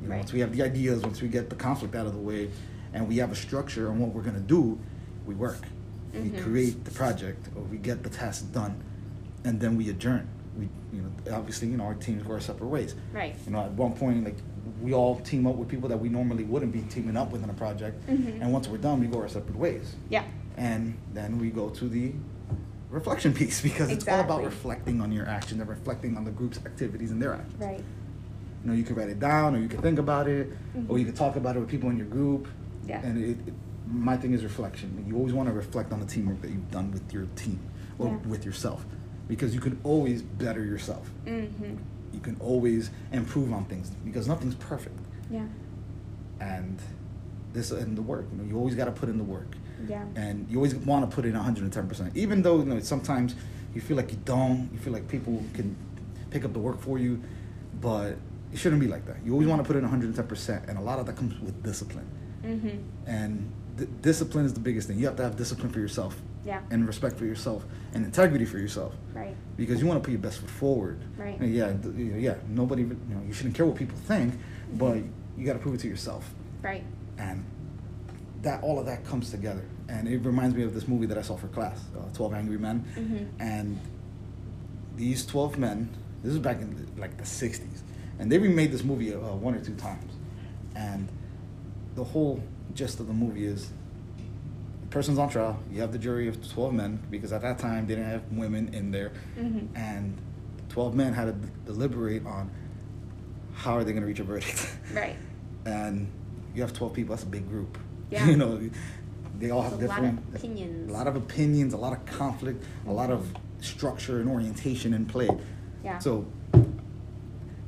You 0.00 0.08
know, 0.08 0.12
Right. 0.14 0.18
Once 0.20 0.32
we 0.32 0.40
have 0.40 0.52
the 0.54 0.62
ideas, 0.62 1.02
once 1.02 1.22
we 1.22 1.28
get 1.28 1.48
the 1.50 1.56
conflict 1.56 1.94
out 1.94 2.06
of 2.06 2.12
the 2.14 2.18
way, 2.20 2.50
and 2.92 3.08
we 3.08 3.16
have 3.18 3.30
a 3.32 3.36
structure 3.36 3.88
on 3.88 3.98
what 3.98 4.12
we're 4.14 4.22
going 4.22 4.34
to 4.34 4.40
do, 4.40 4.78
we 5.26 5.34
work. 5.34 5.60
We 6.12 6.20
Mhm. 6.30 6.42
create 6.42 6.84
the 6.84 6.90
project, 6.90 7.48
or 7.56 7.62
we 7.62 7.78
get 7.78 8.02
the 8.02 8.10
task 8.10 8.52
done, 8.52 8.74
and 9.44 9.60
then 9.60 9.76
we 9.76 9.88
adjourn. 9.88 10.26
We, 10.58 10.68
you 10.92 11.02
know, 11.02 11.34
obviously, 11.34 11.68
you 11.68 11.78
know, 11.78 11.84
our 11.84 11.94
teams 11.94 12.22
go 12.24 12.32
our 12.34 12.40
separate 12.40 12.66
ways. 12.68 12.94
Right. 13.14 13.34
You 13.46 13.52
know, 13.52 13.60
at 13.60 13.72
one 13.72 13.92
point, 13.94 14.24
like 14.24 14.36
we 14.82 14.92
all 14.92 15.18
team 15.20 15.46
up 15.46 15.54
with 15.56 15.68
people 15.68 15.88
that 15.88 15.98
we 15.98 16.08
normally 16.10 16.44
wouldn't 16.44 16.72
be 16.72 16.82
teaming 16.82 17.16
up 17.16 17.32
with 17.32 17.42
in 17.42 17.48
a 17.48 17.54
project, 17.54 18.06
Mhm. 18.08 18.42
and 18.42 18.52
once 18.52 18.68
we're 18.68 18.76
done, 18.78 19.00
we 19.00 19.06
go 19.06 19.20
our 19.20 19.28
separate 19.28 19.56
ways 19.56 19.94
Yeah. 20.10 20.24
and 20.58 20.94
then 21.14 21.38
we 21.38 21.48
go 21.50 21.70
to 21.70 21.88
the 21.88 22.12
reflection 22.96 23.32
piece 23.32 23.60
because 23.62 23.90
it's 23.90 24.06
all 24.06 24.20
about 24.20 24.44
reflecting 24.44 25.00
on 25.00 25.10
your 25.10 25.26
actions 25.26 25.60
and 25.60 25.68
reflecting 25.68 26.16
on 26.16 26.24
the 26.24 26.30
group's 26.30 26.58
activities 26.58 27.10
and 27.10 27.20
their 27.20 27.34
actions. 27.34 27.60
Right. 27.60 27.78
You 28.64 28.70
know, 28.70 28.74
you 28.74 28.84
can 28.84 28.94
write 28.94 29.08
it 29.08 29.18
down, 29.18 29.56
or 29.56 29.58
you 29.58 29.68
can 29.68 29.80
think 29.82 29.98
about 29.98 30.28
it, 30.28 30.46
or 30.88 30.96
Mhm. 30.96 30.98
you 31.00 31.04
can 31.06 31.14
talk 31.14 31.34
about 31.36 31.56
it 31.56 31.60
with 31.60 31.68
people 31.68 31.90
in 31.90 31.96
your 31.96 32.06
group. 32.06 32.46
Yeah. 32.86 33.00
And 33.04 33.18
it, 33.18 33.30
it, 33.48 33.54
my 33.90 34.16
thing 34.16 34.32
is 34.34 34.44
reflection. 34.44 35.04
You 35.08 35.16
always 35.16 35.32
want 35.32 35.48
to 35.48 35.54
reflect 35.54 35.92
on 35.92 35.98
the 36.00 36.06
teamwork 36.06 36.40
that 36.42 36.50
you've 36.50 36.70
done 36.70 36.92
with 36.92 37.12
your 37.12 37.26
team 37.34 37.58
or 37.98 38.06
Yeah. 38.08 38.16
with 38.28 38.44
yourself, 38.44 38.84
because 39.26 39.52
you 39.54 39.60
can 39.60 39.78
always 39.82 40.22
better 40.22 40.64
yourself. 40.64 41.10
Mm-hmm. 41.26 41.74
You 42.12 42.20
can 42.20 42.36
always 42.40 42.90
improve 43.10 43.52
on 43.52 43.64
things 43.64 43.90
because 44.04 44.28
nothing's 44.28 44.54
perfect. 44.54 44.98
Yeah. 45.30 45.46
And 46.40 46.78
this 47.52 47.70
and 47.70 47.96
the 47.96 48.02
work. 48.02 48.26
You 48.32 48.38
know, 48.38 48.44
you 48.48 48.56
always 48.58 48.74
got 48.74 48.84
to 48.84 48.92
put 48.92 49.08
in 49.08 49.18
the 49.18 49.24
work. 49.24 49.56
Yeah. 49.88 50.04
and 50.16 50.46
you 50.50 50.56
always 50.58 50.74
want 50.74 51.08
to 51.08 51.14
put 51.14 51.24
in 51.24 51.32
110% 51.34 52.16
even 52.16 52.42
though 52.42 52.58
you 52.58 52.64
know 52.66 52.80
sometimes 52.80 53.34
you 53.74 53.80
feel 53.80 53.96
like 53.96 54.10
you 54.12 54.18
don't 54.24 54.68
you 54.72 54.78
feel 54.78 54.92
like 54.92 55.08
people 55.08 55.42
can 55.54 55.76
pick 56.30 56.44
up 56.44 56.52
the 56.52 56.58
work 56.58 56.80
for 56.80 56.98
you 56.98 57.22
but 57.80 58.16
it 58.52 58.58
shouldn't 58.58 58.80
be 58.80 58.88
like 58.88 59.04
that 59.06 59.16
you 59.24 59.32
always 59.32 59.48
want 59.48 59.62
to 59.62 59.66
put 59.66 59.76
in 59.76 59.88
110% 59.88 60.68
and 60.68 60.78
a 60.78 60.80
lot 60.80 60.98
of 60.98 61.06
that 61.06 61.16
comes 61.16 61.38
with 61.40 61.62
discipline 61.62 62.06
Mm-hmm. 62.44 62.78
and 63.06 63.52
d- 63.76 63.86
discipline 64.00 64.44
is 64.44 64.52
the 64.52 64.58
biggest 64.58 64.88
thing 64.88 64.98
you 64.98 65.06
have 65.06 65.14
to 65.16 65.22
have 65.22 65.36
discipline 65.36 65.70
for 65.70 65.78
yourself 65.78 66.20
Yeah. 66.44 66.60
and 66.72 66.86
respect 66.88 67.16
for 67.16 67.24
yourself 67.24 67.64
and 67.94 68.04
integrity 68.04 68.44
for 68.46 68.58
yourself 68.58 68.94
Right. 69.14 69.36
because 69.56 69.80
you 69.80 69.86
want 69.86 70.02
to 70.02 70.04
put 70.04 70.10
your 70.10 70.20
best 70.20 70.40
foot 70.40 70.50
forward 70.50 70.98
Right. 71.16 71.38
And 71.40 71.54
yeah 71.54 71.72
th- 71.72 71.94
yeah 72.26 72.34
nobody 72.48 72.82
you 72.82 72.98
know 73.08 73.22
you 73.26 73.32
shouldn't 73.32 73.54
care 73.54 73.64
what 73.64 73.76
people 73.76 73.96
think 73.96 74.34
but 74.74 74.96
you 75.38 75.46
got 75.46 75.52
to 75.52 75.60
prove 75.60 75.76
it 75.76 75.80
to 75.82 75.88
yourself 75.88 76.34
Right. 76.62 76.82
and 77.16 77.44
that 78.42 78.62
all 78.62 78.78
of 78.78 78.86
that 78.86 79.04
comes 79.04 79.30
together. 79.30 79.64
And 79.88 80.08
it 80.08 80.18
reminds 80.24 80.54
me 80.56 80.62
of 80.64 80.74
this 80.74 80.88
movie 80.88 81.06
that 81.06 81.18
i 81.18 81.22
saw 81.22 81.36
for 81.36 81.48
class 81.48 81.78
uh, 81.96 82.12
12 82.14 82.34
angry 82.34 82.58
men. 82.58 82.84
Mhm. 82.96 83.28
and 83.40 83.78
these 84.96 85.24
12 85.26 85.58
men 85.58 85.88
this 86.22 86.32
is 86.32 86.38
back 86.38 86.60
in 86.60 86.74
the, 86.76 87.00
like 87.00 87.16
the 87.16 87.24
60s 87.24 87.80
and 88.18 88.30
they 88.30 88.38
remade 88.38 88.70
this 88.70 88.84
movie 88.84 89.12
uh, 89.14 89.18
one 89.18 89.54
or 89.54 89.60
two 89.60 89.74
times. 89.74 90.12
And 90.76 91.08
the 91.94 92.04
whole 92.04 92.42
gist 92.74 93.00
of 93.00 93.06
the 93.06 93.12
movie 93.12 93.44
is 93.44 93.70
the 94.82 94.86
person's 94.88 95.18
on 95.18 95.28
trial. 95.28 95.58
You 95.70 95.80
have 95.80 95.92
the 95.92 95.98
jury 95.98 96.28
of 96.28 96.46
12 96.52 96.72
men 96.74 97.00
because 97.10 97.32
at 97.32 97.42
that 97.42 97.58
time 97.58 97.86
they 97.86 97.94
didn't 97.96 98.10
have 98.10 98.22
women 98.32 98.72
in 98.74 98.90
there. 98.90 99.12
Mhm. 99.38 99.68
and 99.74 100.16
12 100.68 100.94
men 100.94 101.12
had 101.12 101.24
to 101.26 101.32
d- 101.32 101.48
deliberate 101.66 102.24
on 102.24 102.50
how 103.54 103.74
are 103.76 103.84
they 103.84 103.92
going 103.92 104.02
to 104.02 104.06
reach 104.08 104.20
a 104.20 104.24
verdict. 104.24 104.74
Right. 104.94 105.16
and 105.66 106.06
you 106.54 106.62
have 106.62 106.72
12 106.72 106.92
people 106.94 107.14
that's 107.14 107.24
a 107.24 107.28
big 107.30 107.48
group 107.48 107.76
Yeah. 108.12 108.26
you 108.30 108.36
know 108.36 108.60
they 109.38 109.50
all 109.50 109.62
have 109.62 109.78
There's 109.78 109.84
a 109.90 109.94
lot 109.94 109.96
different 110.02 110.28
of 110.28 110.34
opinions. 110.36 110.90
a 110.90 110.92
lot 110.92 111.06
of 111.08 111.16
opinions, 111.16 111.72
a 111.72 111.76
lot 111.76 111.92
of 111.92 112.04
conflict, 112.06 112.62
a 112.86 112.92
lot 112.92 113.10
of 113.10 113.26
structure 113.60 114.20
and 114.20 114.28
orientation 114.28 114.92
in 114.94 115.06
play. 115.06 115.28
Yeah. 115.82 115.98
So, 115.98 116.26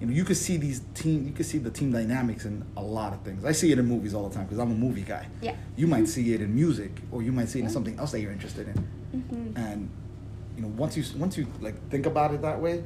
you 0.00 0.06
know, 0.06 0.12
you 0.12 0.24
could 0.24 0.36
see 0.36 0.56
these 0.56 0.82
team, 0.94 1.26
you 1.26 1.32
could 1.32 1.46
see 1.46 1.58
the 1.58 1.70
team 1.70 1.90
dynamics 1.90 2.44
in 2.44 2.64
a 2.76 2.82
lot 2.82 3.12
of 3.12 3.22
things. 3.22 3.44
I 3.44 3.52
see 3.52 3.72
it 3.72 3.78
in 3.78 3.86
movies 3.86 4.12
all 4.14 4.28
the 4.28 4.34
time 4.34 4.44
because 4.44 4.58
I'm 4.58 4.70
a 4.70 4.74
movie 4.74 5.02
guy. 5.02 5.26
Yeah. 5.40 5.56
You 5.76 5.86
might 5.86 6.06
see 6.14 6.34
it 6.34 6.40
in 6.40 6.54
music, 6.54 6.92
or 7.10 7.22
you 7.22 7.32
might 7.32 7.48
see 7.48 7.60
it 7.60 7.64
in 7.64 7.70
something 7.70 7.98
else 7.98 8.12
that 8.12 8.20
you're 8.20 8.32
interested 8.32 8.68
in. 8.68 8.88
Mm-hmm. 9.16 9.56
And 9.56 9.88
you 10.56 10.62
know, 10.62 10.68
once 10.68 10.96
you 10.96 11.04
once 11.18 11.36
you 11.38 11.46
like 11.60 11.76
think 11.90 12.06
about 12.06 12.34
it 12.34 12.42
that 12.42 12.60
way, 12.60 12.84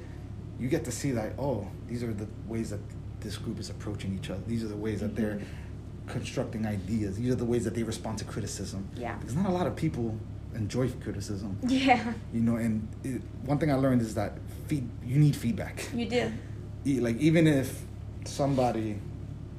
you 0.58 0.68
get 0.68 0.84
to 0.84 0.92
see 0.92 1.10
that 1.12 1.32
oh, 1.38 1.66
these 1.88 2.02
are 2.02 2.12
the 2.14 2.28
ways 2.46 2.70
that 2.70 2.80
this 3.20 3.36
group 3.36 3.58
is 3.58 3.68
approaching 3.68 4.14
each 4.18 4.30
other. 4.30 4.40
These 4.46 4.62
are 4.64 4.68
the 4.68 4.76
ways 4.76 5.00
that 5.00 5.14
they're 5.16 5.36
Mhm. 5.36 5.44
Constructing 6.08 6.66
ideas. 6.66 7.16
These 7.16 7.30
are 7.32 7.36
the 7.36 7.44
ways 7.44 7.64
that 7.64 7.74
they 7.74 7.82
respond 7.82 8.18
to 8.18 8.24
criticism. 8.24 8.88
Yeah. 8.96 9.16
Because 9.16 9.34
not 9.34 9.46
a 9.46 9.52
lot 9.52 9.66
of 9.66 9.76
people 9.76 10.18
enjoy 10.54 10.88
criticism. 11.02 11.58
Yeah. 11.66 12.12
You 12.32 12.40
know, 12.40 12.56
and 12.56 12.88
it, 13.04 13.22
one 13.44 13.58
thing 13.58 13.70
I 13.70 13.74
learned 13.74 14.02
is 14.02 14.14
that 14.14 14.38
feed 14.66 14.88
you 15.04 15.18
need 15.18 15.36
feedback. 15.36 15.88
You 15.94 16.06
do. 16.08 16.32
Like 17.00 17.18
even 17.18 17.46
if 17.46 17.82
somebody 18.24 18.98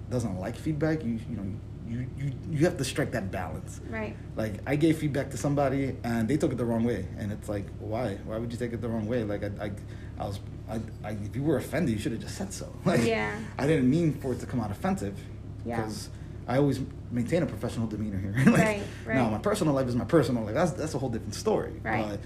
doesn't 0.09 0.39
like 0.39 0.55
feedback, 0.55 1.03
you 1.03 1.19
you 1.29 1.37
know 1.37 1.45
you 1.87 2.07
you 2.17 2.31
you 2.51 2.65
have 2.65 2.77
to 2.77 2.83
strike 2.83 3.11
that 3.11 3.31
balance. 3.31 3.81
Right. 3.89 4.15
Like 4.35 4.55
I 4.65 4.75
gave 4.75 4.97
feedback 4.97 5.29
to 5.31 5.37
somebody 5.37 5.95
and 6.03 6.27
they 6.27 6.37
took 6.37 6.51
it 6.51 6.57
the 6.57 6.65
wrong 6.65 6.83
way, 6.83 7.07
and 7.17 7.31
it's 7.31 7.49
like 7.49 7.65
why 7.79 8.15
why 8.25 8.37
would 8.37 8.51
you 8.51 8.57
take 8.57 8.73
it 8.73 8.81
the 8.81 8.89
wrong 8.89 9.07
way? 9.07 9.23
Like 9.23 9.43
I 9.43 9.65
I, 9.65 9.71
I 10.19 10.27
was 10.27 10.39
I, 10.69 10.79
I 11.03 11.11
if 11.11 11.35
you 11.35 11.43
were 11.43 11.57
offended, 11.57 11.93
you 11.93 11.99
should 11.99 12.11
have 12.13 12.21
just 12.21 12.35
said 12.35 12.53
so. 12.53 12.73
Like 12.85 13.05
Yeah. 13.05 13.37
I 13.57 13.67
didn't 13.67 13.89
mean 13.89 14.13
for 14.13 14.33
it 14.33 14.39
to 14.39 14.45
come 14.45 14.59
out 14.59 14.71
offensive. 14.71 15.17
Yeah. 15.65 15.77
Because 15.77 16.09
I 16.49 16.57
always 16.57 16.81
maintain 17.11 17.43
a 17.43 17.45
professional 17.45 17.85
demeanor 17.87 18.17
here. 18.17 18.33
like, 18.51 18.81
Right, 19.05 19.15
Now 19.15 19.29
my 19.29 19.37
personal 19.37 19.73
life 19.75 19.87
is 19.87 19.95
my 19.95 20.03
personal 20.05 20.43
life. 20.43 20.55
That's 20.55 20.71
that's 20.71 20.95
a 20.95 20.97
whole 20.97 21.09
different 21.09 21.35
story. 21.35 21.79
Right. 21.83 22.05
But 22.09 22.19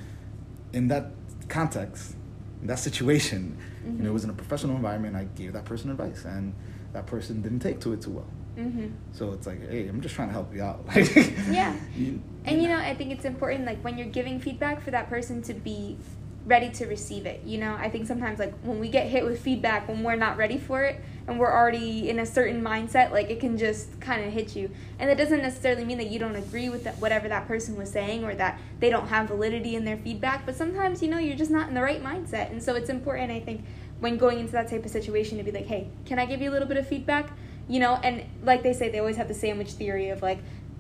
in 0.72 0.88
that 0.88 1.12
context, 1.50 2.16
in 2.62 2.68
that 2.68 2.80
situation, 2.80 3.58
you 3.86 3.92
know, 4.04 4.10
it 4.10 4.14
was 4.14 4.24
in 4.24 4.30
a 4.30 4.34
professional 4.34 4.78
environment. 4.78 5.16
I 5.18 5.26
gave 5.26 5.52
that 5.54 5.66
person 5.66 5.92
advice, 5.92 6.24
and 6.24 6.56
that 6.94 7.06
person 7.06 7.42
didn't 7.42 7.60
take 7.60 7.82
to 7.82 7.92
it 7.94 8.02
too 8.02 8.12
well. 8.12 8.28
Mm-hmm. 8.58 8.88
So 9.12 9.34
it's 9.34 9.46
like, 9.46 9.68
hey, 9.70 9.88
I'm 9.90 10.00
just 10.00 10.16
trying 10.16 10.30
to 10.30 10.34
help 10.34 10.54
you 10.56 10.64
out. 10.64 10.86
Like, 10.96 11.14
Yeah. 11.50 11.76
you- 11.96 12.22
And 12.46 12.62
you 12.62 12.68
know, 12.70 12.78
I 12.78 12.94
think 12.96 13.12
it's 13.12 13.26
important, 13.26 13.66
like 13.66 13.84
when 13.84 13.98
you're 13.98 14.08
giving 14.20 14.40
feedback, 14.40 14.82
for 14.82 14.92
that 14.92 15.10
person 15.10 15.42
to 15.44 15.54
be 15.54 15.98
ready 16.46 16.70
to 16.70 16.86
receive 16.86 17.26
it. 17.26 17.42
You 17.46 17.58
know, 17.58 17.76
I 17.76 17.90
think 17.90 18.06
sometimes, 18.06 18.40
like 18.40 18.54
when 18.64 18.80
we 18.80 18.90
get 18.90 19.08
hit 19.08 19.24
with 19.24 19.42
feedback, 19.42 19.88
when 19.88 20.04
we're 20.04 20.16
not 20.16 20.38
ready 20.38 20.58
for 20.58 20.84
it, 20.84 21.02
and 21.26 21.40
we're 21.40 21.52
already 21.52 22.10
in 22.10 22.20
a 22.20 22.26
certain 22.26 22.62
mindset, 22.62 23.12
like 23.12 23.30
it 23.30 23.40
can 23.40 23.58
just 23.58 24.00
kind 24.02 24.26
of 24.26 24.34
hit 24.34 24.56
you. 24.56 24.70
And 25.00 25.10
that 25.10 25.18
doesn't 25.18 25.42
necessarily 25.42 25.86
mean 25.86 25.98
that 26.00 26.10
you 26.10 26.20
don't 26.20 26.36
agree 26.36 26.68
with 26.68 26.84
that, 26.84 26.98
whatever 26.98 27.30
that 27.30 27.48
person 27.48 27.78
was 27.78 27.90
saying, 27.90 28.26
or 28.26 28.36
that 28.36 28.60
they 28.80 28.90
don't 28.90 29.08
have 29.08 29.30
validity 29.30 29.76
in 29.76 29.86
their 29.86 29.98
feedback. 29.98 30.46
But 30.46 30.56
sometimes, 30.56 31.02
you 31.02 31.08
know, 31.08 31.18
you're 31.18 31.38
just 31.38 31.52
not 31.52 31.70
in 31.70 31.76
the 31.76 31.82
right 31.82 32.04
mindset, 32.04 32.52
and 32.52 32.62
so 32.62 32.76
it's 32.76 32.90
important, 32.90 33.32
I 33.32 33.40
think, 33.40 33.64
when 34.00 34.18
going 34.18 34.40
into 34.40 34.52
that 34.54 34.70
type 34.70 34.84
of 34.84 34.92
situation, 34.92 35.38
to 35.38 35.44
be 35.44 35.52
like, 35.52 35.68
hey, 35.68 35.88
can 36.06 36.20
I 36.20 36.26
give 36.26 36.42
you 36.42 36.50
a 36.50 36.54
little 36.54 36.68
bit 36.68 36.78
of 36.78 36.88
feedback? 36.88 37.32
You 37.70 37.80
know, 37.80 37.94
and 38.04 38.26
like 38.44 38.64
they 38.64 38.74
say, 38.74 38.90
they 38.90 39.00
always 39.00 39.16
have 39.16 39.30
the 39.30 39.34
sandwich 39.34 39.72
theory 39.72 40.10
of 40.10 40.22
like 40.22 40.40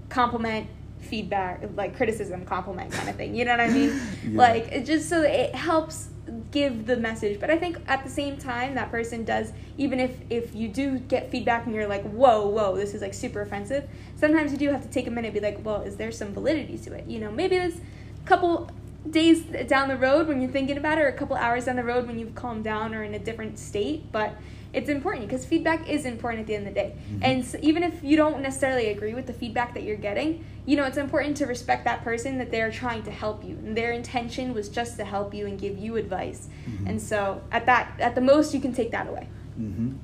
compliment 0.10 0.68
feedback 1.04 1.64
like 1.76 1.96
criticism 1.96 2.46
compliment 2.46 2.92
kind 2.92 3.10
of 3.10 3.16
thing. 3.16 3.36
You 3.36 3.46
know 3.46 3.52
what 3.52 3.60
i 3.60 3.70
mean? 3.70 4.00
Yeah. 4.24 4.38
like 4.38 4.72
it 4.72 4.86
just 4.86 5.10
so 5.10 5.22
it 5.22 5.54
helps 5.54 6.08
give 6.52 6.86
the 6.86 6.98
message. 6.98 7.40
But 7.40 7.50
i 7.50 7.58
think 7.58 7.78
at 7.88 8.04
the 8.04 8.10
same 8.10 8.38
time 8.38 8.76
that 8.76 8.90
person 8.92 9.24
does 9.26 9.52
even 9.78 10.00
if 10.00 10.12
if 10.30 10.56
you 10.56 10.68
do 10.68 11.00
get 11.00 11.30
feedback 11.32 11.66
and 11.66 11.76
you're 11.76 11.88
like 11.88 12.04
whoa 12.04 12.48
whoa 12.48 12.76
this 12.76 12.94
is 12.94 13.02
like 13.02 13.14
super 13.14 13.42
offensive 13.42 13.88
sometimes 14.16 14.52
you 14.52 14.58
do 14.58 14.70
have 14.70 14.82
to 14.84 14.90
take 14.90 15.08
a 15.08 15.12
minute 15.12 15.30
and 15.30 15.34
be 15.34 15.40
like 15.40 15.64
well 15.66 15.82
is 15.82 15.96
there 15.98 16.12
some 16.12 16.34
validity 16.34 16.78
to 16.78 16.94
it? 16.94 17.06
You 17.08 17.20
know 17.20 17.32
maybe 17.32 17.58
there's 17.58 17.76
a 17.78 18.28
couple 18.28 18.70
days 19.10 19.42
down 19.68 19.90
the 19.90 19.98
road 19.98 20.28
when 20.28 20.42
you're 20.42 20.52
thinking 20.52 20.78
about 20.78 20.98
it 20.98 21.02
or 21.02 21.08
a 21.08 21.14
couple 21.14 21.36
hours 21.36 21.66
down 21.66 21.76
the 21.76 21.84
road 21.84 22.08
when 22.08 22.18
you've 22.18 22.36
calmed 22.36 22.64
down 22.64 22.96
or 22.96 23.04
in 23.04 23.14
a 23.14 23.20
different 23.20 23.60
state 23.60 24.10
but 24.14 24.36
it's 24.74 24.90
important 24.90 25.28
because 25.28 25.46
feedback 25.46 25.88
is 25.88 26.06
important 26.06 26.42
at 26.42 26.48
the 26.48 26.56
end 26.56 26.68
of 26.68 26.74
the 26.74 26.80
day 26.80 26.96
Mhm. 27.12 27.20
and 27.22 27.46
so 27.46 27.58
even 27.62 27.84
if 27.84 28.04
you 28.04 28.18
don't 28.18 28.42
necessarily 28.42 28.88
agree 28.90 29.14
with 29.14 29.28
the 29.28 29.34
feedback 29.34 29.74
that 29.76 29.84
you're 29.84 29.96
getting 30.10 30.44
you 30.66 30.76
know 30.76 30.84
it's 30.86 30.98
important 30.98 31.38
to 31.38 31.46
respect 31.46 31.86
that 31.86 32.04
person 32.04 32.38
that 32.40 32.50
they're 32.52 32.72
trying 32.72 33.04
to 33.04 33.12
help 33.12 33.44
you 33.44 33.56
and 33.66 33.78
their 33.78 33.92
intention 33.92 34.54
was 34.54 34.68
just 34.70 34.98
to 34.98 35.06
help 35.06 35.34
you 35.34 35.46
and 35.46 35.60
give 35.60 35.78
you 35.78 35.96
advice 35.98 36.50
Mhm. 36.68 36.90
and 36.90 37.02
so 37.02 37.42
at 37.52 37.66
that 37.68 37.92
at 38.00 38.16
the 38.16 38.22
most 38.22 38.54
you 38.54 38.60
can 38.60 38.74
take 38.74 38.92
that 38.92 39.08
away 39.08 39.28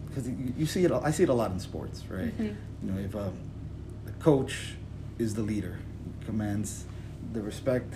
Because 0.08 0.28
you, 0.30 0.54
you 0.58 0.66
see 0.68 0.84
it, 0.86 0.92
I 0.92 1.10
see 1.12 1.24
it 1.24 1.30
a 1.30 1.34
lot 1.34 1.50
in 1.52 1.60
sports, 1.60 2.04
right? 2.08 2.38
Mhm. 2.38 2.56
You 2.84 2.92
know, 2.92 3.00
if 3.00 3.16
um, 3.16 3.34
the 4.06 4.12
coach 4.24 4.76
is 5.18 5.34
the 5.34 5.42
leader, 5.42 5.76
commands 6.26 6.86
the 7.34 7.42
respect 7.42 7.92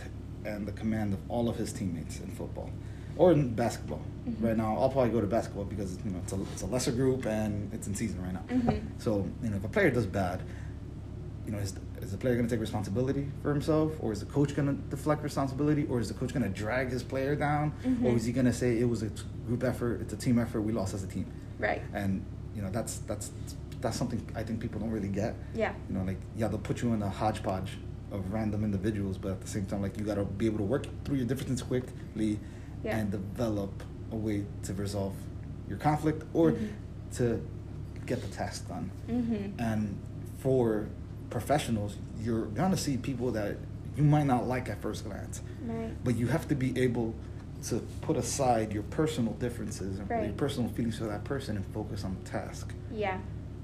and 0.46 0.66
the 0.68 0.72
command 0.72 1.14
of 1.14 1.20
all 1.30 1.48
of 1.50 1.56
his 1.58 1.72
teammates 1.72 2.20
in 2.20 2.30
football 2.32 2.70
or 3.18 3.32
in 3.32 3.54
basketball. 3.54 4.02
Mhm. 4.28 4.36
Right 4.42 4.58
now, 4.58 4.78
I'll 4.78 4.90
probably 4.90 5.12
go 5.12 5.22
to 5.22 5.28
basketball 5.28 5.66
because 5.66 5.98
you 6.06 6.12
know 6.12 6.20
it's 6.24 6.34
a 6.34 6.42
it's 6.54 6.62
a 6.62 6.66
lesser 6.68 6.92
group 6.92 7.26
and 7.26 7.72
it's 7.74 7.88
in 7.88 7.96
season 7.96 8.22
right 8.22 8.34
now. 8.34 8.44
Mhm. 8.50 8.82
So 9.00 9.28
you 9.44 9.50
know, 9.50 9.58
if 9.58 9.64
a 9.64 9.68
player 9.68 9.92
does 9.92 10.06
bad, 10.06 10.42
you 11.46 11.52
know, 11.52 11.58
is, 11.60 11.74
is 12.02 12.12
the 12.12 12.18
player 12.18 12.36
going 12.36 12.48
to 12.48 12.54
take 12.54 12.62
responsibility 12.62 13.28
for 13.42 13.52
himself, 13.52 13.92
or 14.00 14.14
is 14.14 14.20
the 14.22 14.26
coach 14.26 14.56
going 14.56 14.68
to 14.70 14.74
deflect 14.90 15.24
responsibility, 15.24 15.86
or 15.90 16.00
is 16.00 16.08
the 16.08 16.14
coach 16.14 16.34
going 16.34 16.44
to 16.44 16.50
drag 16.50 16.90
his 16.90 17.04
player 17.04 17.36
down, 17.36 17.74
or 17.84 18.12
Mhm. 18.12 18.16
is 18.16 18.26
he 18.26 18.32
going 18.32 18.46
to 18.46 18.54
say 18.54 18.80
it 18.80 18.88
was 18.88 19.04
a 19.04 19.10
group 19.48 19.64
effort, 19.64 20.00
it's 20.02 20.14
a 20.14 20.18
team 20.18 20.40
effort, 20.40 20.62
we 20.62 20.72
lost 20.72 20.94
as 20.94 21.04
a 21.04 21.08
team? 21.08 21.26
right 21.60 21.82
and 21.94 22.22
you 22.56 22.62
know 22.62 22.70
that's 22.72 22.98
that's 23.10 23.32
that's 23.80 23.96
something 23.96 24.20
I 24.36 24.44
think 24.44 24.60
people 24.60 24.80
don't 24.82 24.90
really 24.90 25.08
get. 25.08 25.36
yeah 25.54 25.74
You 25.90 25.96
know, 25.98 26.04
like 26.04 26.18
yeah, 26.38 26.48
they'll 26.48 26.58
put 26.60 26.82
you 26.82 26.94
in 26.94 27.02
a 27.04 27.10
hodgepodge 27.10 27.78
of 28.12 28.32
random 28.34 28.64
individuals, 28.64 29.18
but 29.18 29.32
at 29.32 29.42
the 29.42 29.48
same 29.48 29.66
time, 29.66 29.82
like 29.82 29.98
you 29.98 30.04
got 30.06 30.16
to 30.16 30.24
be 30.26 30.46
able 30.46 30.58
to 30.60 30.64
work 30.64 30.86
through 31.04 31.18
your 31.18 31.26
differences 31.26 31.62
quickly 31.62 32.40
Yeah. 32.84 32.98
and 32.98 33.12
develop 33.12 33.72
a 34.12 34.16
way 34.16 34.46
to 34.64 34.74
resolve 34.74 35.14
your 35.70 35.78
conflict 35.78 36.24
or 36.34 36.52
Mhm. 36.52 36.68
to 37.14 37.42
get 38.06 38.22
the 38.22 38.28
task 38.28 38.68
done. 38.68 38.92
mm-hmm. 39.10 39.60
And 39.60 39.96
for 40.40 40.86
professionals, 41.30 41.98
you're 42.22 42.46
gonna 42.48 42.78
see 42.78 42.98
people 42.98 43.32
that 43.32 43.58
you 43.96 44.04
might 44.04 44.26
not 44.26 44.48
like 44.48 44.70
at 44.70 44.82
first 44.82 45.06
glance, 45.06 45.42
right 45.68 45.92
but 46.04 46.16
you 46.18 46.28
have 46.28 46.48
to 46.50 46.56
be 46.56 46.78
able 46.80 47.14
to 47.64 47.80
put 48.02 48.18
aside 48.18 48.74
your 48.74 48.84
personal 48.84 49.34
differences 49.34 50.00
and 50.00 50.10
Right. 50.10 50.26
your 50.26 50.34
personal 50.34 50.70
feelings 50.72 50.98
for 50.98 51.06
that 51.06 51.24
person 51.24 51.56
and 51.56 51.66
focus 51.68 52.04
on 52.04 52.18
the 52.22 52.30
task 52.30 52.74
yeah 52.92 53.20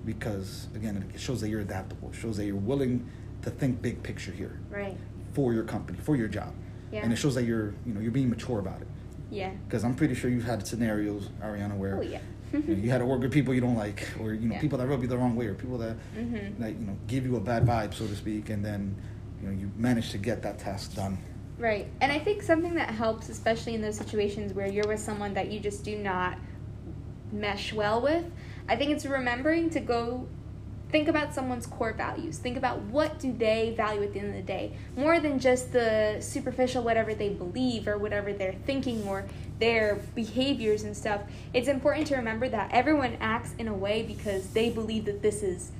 because 0.05 0.67
again 0.75 1.03
it 1.13 1.19
shows 1.19 1.41
that 1.41 1.49
you're 1.49 1.60
adaptable 1.62 2.10
it 2.10 2.15
shows 2.15 2.38
that 2.38 2.45
you're 2.45 2.55
willing 2.55 3.05
to 3.41 3.49
think 3.49 3.82
big 3.82 4.01
picture 4.03 4.32
here 4.32 4.58
right 4.71 4.95
for 5.34 5.53
your 5.53 5.63
company 5.63 5.97
for 6.01 6.15
your 6.15 6.27
job 6.29 6.53
Yeah. 6.91 7.03
and 7.03 7.12
it 7.12 7.17
shows 7.17 7.36
that 7.36 7.43
you're 7.43 7.73
you 7.86 7.93
know 7.93 7.99
you're 7.99 8.12
being 8.12 8.29
mature 8.29 8.60
about 8.60 8.82
it 8.82 8.88
yeah 9.32 9.52
because 9.68 9.84
i'm 9.84 9.96
pretty 9.96 10.15
sure 10.15 10.30
you've 10.30 10.46
had 10.46 10.65
scenarios 10.65 11.30
ariana 11.42 11.76
where 11.76 11.98
oh 11.98 12.02
yeah 12.02 12.20
you, 12.52 12.60
know, 12.60 12.74
you 12.74 12.89
had 12.89 12.98
to 12.98 13.06
work 13.06 13.22
with 13.22 13.32
people 13.32 13.54
you 13.54 13.62
don't 13.62 13.76
like 13.76 14.08
or 14.20 14.34
you 14.34 14.48
know 14.48 14.56
Yeah. 14.56 14.62
people 14.62 14.78
that 14.80 14.88
rub 14.88 15.02
you 15.02 15.08
the 15.08 15.18
wrong 15.18 15.36
way 15.36 15.46
or 15.46 15.54
people 15.54 15.78
that 15.78 15.96
mm-hmm. 16.15 16.62
that 16.62 16.72
you 16.72 16.86
know 16.86 16.98
give 17.08 17.26
you 17.26 17.36
a 17.36 17.39
bad 17.39 17.65
vibe 17.65 17.94
so 17.94 18.08
to 18.08 18.15
speak 18.15 18.50
and 18.50 18.65
then 18.65 18.96
you 19.42 19.48
know 19.48 19.54
you 19.54 19.72
manage 19.78 20.12
to 20.12 20.18
get 20.18 20.42
that 20.44 20.58
task 20.60 20.96
done 20.96 21.18
Right. 21.60 21.88
And 22.00 22.10
I 22.10 22.20
think 22.20 22.42
something 22.42 22.76
that 22.76 22.89
helps, 22.89 23.28
especially 23.28 23.76
in 23.76 23.82
those 23.82 23.98
situations 23.98 24.54
where 24.54 24.68
you're 24.68 24.88
with 24.88 25.02
someone 25.02 25.34
that 25.34 25.52
you 25.52 25.60
just 25.60 25.84
do 25.84 25.98
not 25.98 26.38
mesh 27.34 27.74
well 27.74 28.02
with, 28.02 28.24
I 28.70 28.78
think 28.78 28.92
it's 28.92 29.06
remembering 29.06 29.70
to 29.72 29.82
go 29.82 30.26
think 30.91 31.08
about 31.08 31.34
someone's 31.34 31.65
core 31.65 31.93
values. 31.93 32.38
Think 32.38 32.58
about 32.58 32.80
what 32.82 33.19
do 33.19 33.32
they 33.32 33.73
value 33.78 34.04
at 34.04 34.13
the 34.13 34.19
end 34.19 34.30
of 34.30 34.36
the 34.36 34.41
day, 34.41 34.73
more 34.95 35.19
than 35.19 35.39
just 35.39 35.71
the 35.71 36.17
superficial 36.19 36.84
whatever 36.84 37.13
they 37.13 37.30
believe 37.30 37.88
or 37.88 37.97
whatever 37.97 38.34
they're 38.34 38.56
thinking 38.65 39.08
or 39.08 39.25
their 39.60 39.95
behaviors 40.15 40.84
and 40.84 40.95
stuff. 40.95 41.21
It's 41.54 41.67
important 41.67 42.08
to 42.08 42.15
remember 42.15 42.49
that 42.49 42.71
everyone 42.71 43.17
acts 43.19 43.54
in 43.58 43.67
a 43.67 43.73
way 43.73 44.04
because 44.04 44.47
they 44.49 44.69
believe 44.69 45.06
that 45.06 45.21
this 45.21 45.43
is 45.43 45.71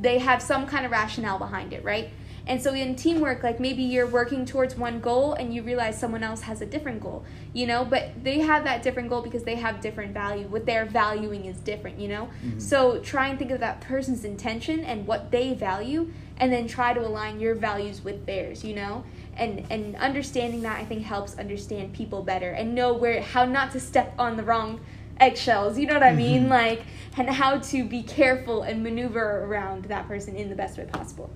they 0.00 0.18
have 0.18 0.40
some 0.40 0.66
kind 0.66 0.86
of 0.86 0.92
rationale 0.92 1.38
behind 1.38 1.72
it, 1.74 1.84
right? 1.84 2.10
And 2.46 2.60
so 2.60 2.74
in 2.74 2.96
teamwork, 2.96 3.42
like 3.42 3.60
maybe 3.60 3.82
you're 3.82 4.06
working 4.06 4.44
towards 4.44 4.76
one 4.76 5.00
goal 5.00 5.34
and 5.34 5.54
you 5.54 5.62
realize 5.62 5.98
someone 5.98 6.22
else 6.24 6.42
has 6.42 6.60
a 6.60 6.66
different 6.66 7.00
goal, 7.00 7.24
you 7.52 7.66
know, 7.66 7.84
but 7.84 8.10
they 8.24 8.40
have 8.40 8.64
that 8.64 8.82
different 8.82 9.08
goal 9.08 9.22
because 9.22 9.44
they 9.44 9.54
have 9.56 9.80
different 9.80 10.12
value. 10.12 10.46
What 10.48 10.66
they're 10.66 10.84
valuing 10.84 11.44
is 11.44 11.58
different, 11.58 11.98
you 12.00 12.08
know? 12.08 12.28
Mhm. 12.44 12.60
So 12.60 12.98
try 12.98 13.28
and 13.28 13.38
think 13.38 13.52
of 13.52 13.60
that 13.60 13.80
person's 13.80 14.24
intention 14.24 14.80
and 14.80 15.06
what 15.06 15.30
they 15.30 15.54
value 15.54 16.10
and 16.38 16.52
then 16.52 16.66
try 16.66 16.92
to 16.92 17.00
align 17.00 17.38
your 17.38 17.54
values 17.54 18.02
with 18.02 18.26
theirs, 18.26 18.64
you 18.64 18.74
know? 18.74 19.04
And 19.36 19.64
and 19.70 19.94
understanding 19.96 20.62
that 20.62 20.80
I 20.80 20.84
think 20.84 21.04
helps 21.04 21.38
understand 21.38 21.92
people 21.92 22.22
better 22.22 22.50
and 22.50 22.74
know 22.74 22.92
where 22.92 23.22
how 23.22 23.44
not 23.44 23.70
to 23.72 23.80
step 23.80 24.14
on 24.18 24.36
the 24.36 24.42
wrong 24.42 24.80
eggshells, 25.20 25.78
you 25.78 25.86
know 25.86 25.94
what 25.94 26.02
I 26.02 26.12
mean? 26.12 26.46
Mhm. 26.46 26.50
Like 26.50 26.82
and 27.16 27.30
how 27.30 27.58
to 27.58 27.84
be 27.84 28.02
careful 28.02 28.62
and 28.62 28.82
maneuver 28.82 29.44
around 29.44 29.84
that 29.84 30.08
person 30.08 30.34
in 30.34 30.48
the 30.48 30.56
best 30.56 30.76
way 30.76 30.84
possible. 30.84 31.30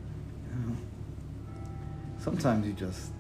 Sometimes 2.27 2.67
you 2.67 2.73
just 2.73 3.13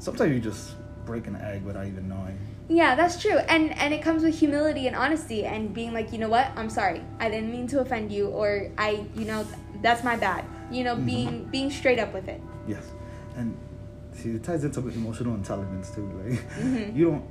sometimes 0.00 0.32
you 0.34 0.40
just 0.40 0.74
break 1.04 1.28
an 1.28 1.36
egg 1.36 1.62
without 1.62 1.86
even 1.86 2.08
knowing 2.08 2.36
Yeah, 2.68 2.96
that's 2.96 3.22
true. 3.22 3.38
And 3.54 3.64
and 3.82 3.94
it 3.94 4.02
comes 4.02 4.24
with 4.26 4.34
humility 4.36 4.88
and 4.88 4.96
honesty 4.96 5.40
and 5.52 5.72
being 5.72 5.92
like, 5.98 6.08
you 6.12 6.18
know 6.22 6.28
what? 6.36 6.46
I'm 6.58 6.68
sorry. 6.80 7.00
I 7.20 7.26
didn't 7.30 7.52
mean 7.56 7.66
to 7.72 7.76
offend 7.84 8.10
you 8.10 8.24
or 8.40 8.48
I, 8.76 8.88
you 9.14 9.24
know, 9.30 9.46
that's 9.86 10.02
my 10.02 10.16
bad. 10.16 10.42
You 10.76 10.82
know, 10.86 10.96
Mhm. 10.96 11.06
being 11.12 11.34
being 11.56 11.70
straight 11.70 12.00
up 12.04 12.10
with 12.18 12.26
it. 12.34 12.40
Yes, 12.74 12.84
and 13.38 13.54
see, 14.18 14.30
it 14.38 14.42
ties 14.42 14.64
into 14.64 14.80
emotional 15.02 15.34
intelligence 15.42 15.86
too. 15.94 16.06
Like, 16.18 16.40
Mhm. 16.58 16.96
you 16.96 17.04
don't, 17.10 17.24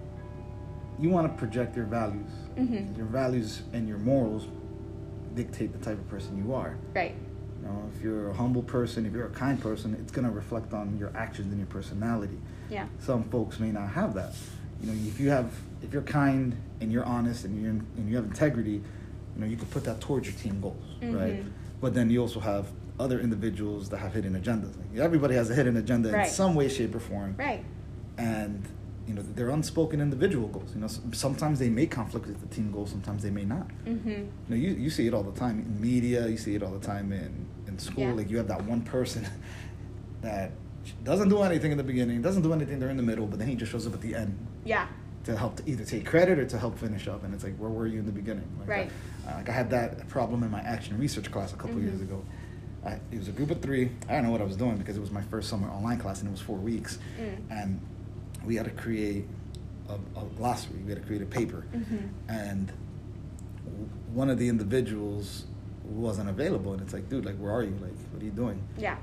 you 1.03 1.09
want 1.15 1.25
to 1.29 1.33
project 1.43 1.75
your 1.75 1.87
values. 1.99 2.31
Mhm. 2.55 2.95
Your 2.99 3.09
values 3.21 3.49
and 3.73 3.83
your 3.91 3.99
morals 4.09 4.43
dictate 5.39 5.71
the 5.77 5.81
type 5.87 5.99
of 6.03 6.07
person 6.15 6.31
you 6.43 6.53
are. 6.61 6.71
Right. 6.95 7.15
You 7.65 7.71
know, 7.71 7.89
if 7.95 8.03
you're 8.03 8.29
a 8.29 8.33
humble 8.33 8.61
person, 8.61 9.05
if 9.05 9.13
you're 9.13 9.25
a 9.25 9.29
kind 9.31 9.59
person, 9.59 9.95
it's 9.99 10.11
gonna 10.11 10.29
reflect 10.29 10.71
on 10.73 10.97
your 10.99 11.11
actions 11.15 11.47
and 11.51 11.57
your 11.57 11.67
personality. 11.67 12.37
Yeah. 12.69 12.85
Some 12.99 13.23
folks 13.23 13.59
may 13.59 13.71
not 13.71 13.89
have 13.89 14.13
that. 14.13 14.33
You 14.81 14.91
know, 14.91 14.97
if 15.07 15.19
you 15.19 15.29
have, 15.29 15.51
if 15.81 15.91
you're 15.91 16.03
kind 16.03 16.55
and 16.79 16.91
you're 16.91 17.05
honest 17.05 17.43
and 17.45 17.59
you're 17.59 17.71
and 17.71 18.09
you 18.09 18.15
have 18.17 18.25
integrity, 18.25 18.73
you 18.73 18.81
know, 19.41 19.47
you 19.47 19.57
can 19.57 19.65
put 19.67 19.83
that 19.85 19.99
towards 19.99 20.27
your 20.27 20.35
team 20.37 20.61
goals, 20.61 20.83
right? 21.01 21.43
Mhm. 21.43 21.51
But 21.81 21.93
then 21.95 22.09
you 22.09 22.21
also 22.21 22.39
have 22.39 22.67
other 22.99 23.19
individuals 23.19 23.89
that 23.89 23.97
have 23.97 24.13
hidden 24.13 24.39
agendas. 24.39 24.77
Like, 24.77 24.99
everybody 24.99 25.35
has 25.35 25.49
a 25.49 25.55
hidden 25.55 25.75
agenda 25.75 26.11
Right. 26.11 26.27
in 26.27 26.31
some 26.33 26.55
way, 26.55 26.69
shape, 26.69 26.93
or 26.95 26.99
form, 26.99 27.35
Right. 27.37 27.65
and 28.17 28.63
you 29.07 29.13
know, 29.13 29.21
they're 29.35 29.49
unspoken 29.49 30.01
individual 30.01 30.47
goals. 30.47 30.71
You 30.73 30.81
know, 30.81 30.87
sometimes 31.13 31.59
they 31.59 31.69
may 31.69 31.85
conflict 31.85 32.25
with 32.27 32.39
the 32.41 32.47
team 32.47 32.71
goals, 32.71 32.89
sometimes 32.89 33.21
they 33.23 33.29
may 33.29 33.45
not. 33.45 33.67
Mhm. 33.85 34.05
You 34.07 34.27
know, 34.49 34.55
you, 34.55 34.71
you 34.71 34.89
see 34.89 35.05
it 35.07 35.13
all 35.13 35.23
the 35.23 35.37
time 35.39 35.59
in 35.59 35.79
media. 35.79 36.27
You 36.27 36.37
see 36.37 36.55
it 36.55 36.63
all 36.63 36.71
the 36.71 36.85
time 36.85 37.11
in 37.11 37.45
in 37.67 37.77
school. 37.79 38.03
Yeah. 38.05 38.13
Like 38.13 38.29
you 38.29 38.37
have 38.37 38.47
that 38.47 38.63
one 38.65 38.81
person 38.81 39.27
that 40.21 40.51
doesn't 41.03 41.29
do 41.29 41.41
anything 41.41 41.71
in 41.71 41.77
the 41.77 41.83
beginning, 41.83 42.21
doesn't 42.21 42.43
do 42.43 42.53
anything 42.53 42.79
during 42.79 42.97
the 42.97 43.03
middle, 43.03 43.25
but 43.27 43.39
then 43.39 43.47
he 43.47 43.55
just 43.55 43.71
shows 43.71 43.87
up 43.87 43.93
at 43.93 44.01
the 44.01 44.15
end 44.15 44.37
Yeah. 44.63 44.87
to 45.25 45.35
help 45.35 45.55
to 45.57 45.63
either 45.69 45.83
take 45.83 46.05
credit 46.05 46.37
or 46.39 46.45
to 46.45 46.57
help 46.57 46.77
finish 46.77 47.07
up. 47.07 47.23
And 47.23 47.33
it's 47.33 47.43
like, 47.43 47.55
where 47.57 47.69
were 47.71 47.87
you 47.87 47.99
in 47.99 48.05
the 48.05 48.11
beginning? 48.11 48.47
Like, 48.59 48.67
Right. 48.69 48.91
I, 49.27 49.35
like 49.35 49.49
I 49.49 49.51
had 49.51 49.69
that 49.71 50.07
problem 50.07 50.43
in 50.43 50.51
my 50.51 50.61
action 50.61 50.97
research 50.97 51.31
class 51.31 51.53
a 51.53 51.55
couple 51.55 51.75
Mhm. 51.77 51.83
years 51.83 52.01
ago. 52.01 52.23
I, 52.85 52.99
it 53.11 53.17
was 53.17 53.27
a 53.27 53.31
group 53.31 53.49
of 53.49 53.61
three. 53.61 53.89
I 54.07 54.13
don't 54.13 54.23
know 54.25 54.31
what 54.31 54.41
I 54.41 54.45
was 54.45 54.57
doing 54.57 54.77
because 54.77 54.95
it 54.95 54.99
was 55.01 55.09
my 55.11 55.23
first 55.23 55.49
summer 55.49 55.67
online 55.69 55.97
class 55.97 56.19
and 56.19 56.27
it 56.27 56.31
was 56.31 56.41
four 56.41 56.57
weeks. 56.57 56.99
Mm. 57.19 57.37
And 57.49 57.79
we 58.45 58.55
had 58.55 58.65
to 58.65 58.71
create 58.71 59.25
a, 59.89 59.93
a 60.19 60.23
glossary. 60.37 60.79
We 60.83 60.91
had 60.91 61.01
to 61.01 61.05
create 61.07 61.21
a 61.21 61.25
paper 61.25 61.65
Mhm. 61.73 62.09
and 62.27 62.71
w- 63.65 63.89
one 64.13 64.29
of 64.29 64.37
the 64.39 64.47
individuals 64.49 65.45
wasn't 65.83 66.29
available 66.29 66.73
and 66.73 66.81
it's 66.81 66.93
like 66.93 67.07
dude 67.09 67.25
like 67.25 67.35
where 67.37 67.51
are 67.51 67.61
you 67.63 67.75
like 67.81 67.93
what 68.11 68.21
are 68.21 68.25
you 68.25 68.31
doing 68.31 68.59
Yeah. 68.77 68.97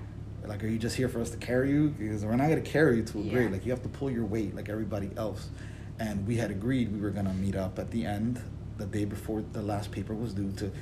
like 0.46 0.64
are 0.64 0.66
you 0.66 0.78
just 0.78 0.96
here 0.96 1.08
for 1.08 1.20
us 1.20 1.30
to 1.30 1.36
carry 1.36 1.70
you 1.70 1.90
because 1.96 2.24
we're 2.24 2.34
not 2.34 2.48
going 2.48 2.60
to 2.62 2.68
carry 2.68 2.96
you 2.96 3.04
to 3.04 3.18
a 3.18 3.22
Yeah. 3.22 3.32
grade 3.32 3.52
like 3.52 3.64
you 3.64 3.70
have 3.70 3.82
to 3.84 3.88
pull 3.88 4.10
your 4.10 4.24
weight 4.24 4.56
like 4.56 4.68
everybody 4.68 5.10
else 5.16 5.48
and 6.00 6.26
we 6.26 6.36
had 6.38 6.50
agreed 6.50 6.92
we 6.92 7.00
were 7.00 7.10
going 7.10 7.26
to 7.26 7.32
meet 7.34 7.54
up 7.54 7.78
at 7.78 7.90
the 7.92 8.04
end 8.04 8.40
the 8.78 8.86
day 8.86 9.04
before 9.04 9.44
the 9.52 9.62
last 9.62 9.92
paper 9.92 10.12
was 10.14 10.32
due 10.34 10.50
to 10.52 10.72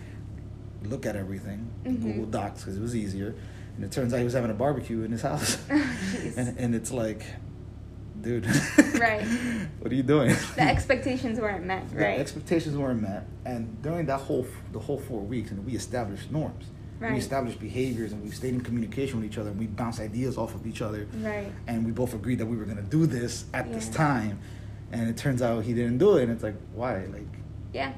look 0.85 1.05
at 1.05 1.17
everything 1.17 1.69
in 1.85 1.99
Mhm. 1.99 2.03
google 2.03 2.25
docs 2.27 2.61
because 2.63 2.79
it 2.79 2.81
was 2.81 2.97
easier 2.97 3.35
and 3.77 3.85
it 3.85 3.93
turns 3.93 4.15
out 4.15 4.19
he 4.19 4.25
was 4.25 4.33
having 4.33 4.51
a 4.51 4.55
barbecue 4.55 5.03
in 5.03 5.13
his 5.13 5.21
house 5.21 5.57
Jeez. 5.69 6.37
and, 6.39 6.59
and 6.59 6.75
it's 6.75 6.91
like 6.93 7.25
dude 8.23 8.47
Right. 8.99 9.23
what 9.81 9.91
are 9.91 9.95
you 9.95 10.03
doing 10.03 10.35
The 10.57 10.63
expectations 10.63 11.41
weren't 11.41 11.65
met. 11.65 11.89
the 11.91 11.97
Right. 11.97 12.19
expectations 12.21 12.77
weren't 12.77 13.03
met, 13.03 13.27
and 13.45 13.81
during 13.83 14.07
that 14.07 14.21
whole 14.21 14.47
the 14.73 14.79
whole 14.79 14.99
four 14.99 15.21
weeks, 15.23 15.51
and 15.51 15.65
we 15.65 15.73
established 15.73 16.31
norms, 16.31 16.67
Right. 16.99 17.13
we 17.13 17.19
established 17.19 17.59
behaviors, 17.61 18.13
and 18.13 18.23
we 18.23 18.31
stayed 18.31 18.53
in 18.55 18.61
communication 18.61 19.21
with 19.21 19.31
each 19.31 19.39
other, 19.39 19.51
and 19.51 19.59
we 19.59 19.67
bounced 19.67 20.01
ideas 20.01 20.37
off 20.37 20.55
of 20.55 20.67
each 20.67 20.83
other, 20.83 21.07
Right. 21.23 21.51
and 21.67 21.85
we 21.87 21.93
both 21.93 22.13
agreed 22.15 22.39
that 22.41 22.47
we 22.47 22.57
were 22.59 22.65
going 22.67 22.77
to 22.77 22.83
do 22.99 23.07
this 23.07 23.47
at 23.55 23.73
this 23.73 23.89
time, 23.89 24.39
and 24.93 25.09
it 25.09 25.17
turns 25.17 25.41
out 25.41 25.65
he 25.65 25.73
didn't 25.73 25.99
do 25.99 26.17
it, 26.19 26.25
and 26.25 26.33
it's 26.33 26.43
like 26.43 26.57
why, 26.75 27.07
like, 27.07 27.27
Yeah. 27.73 27.93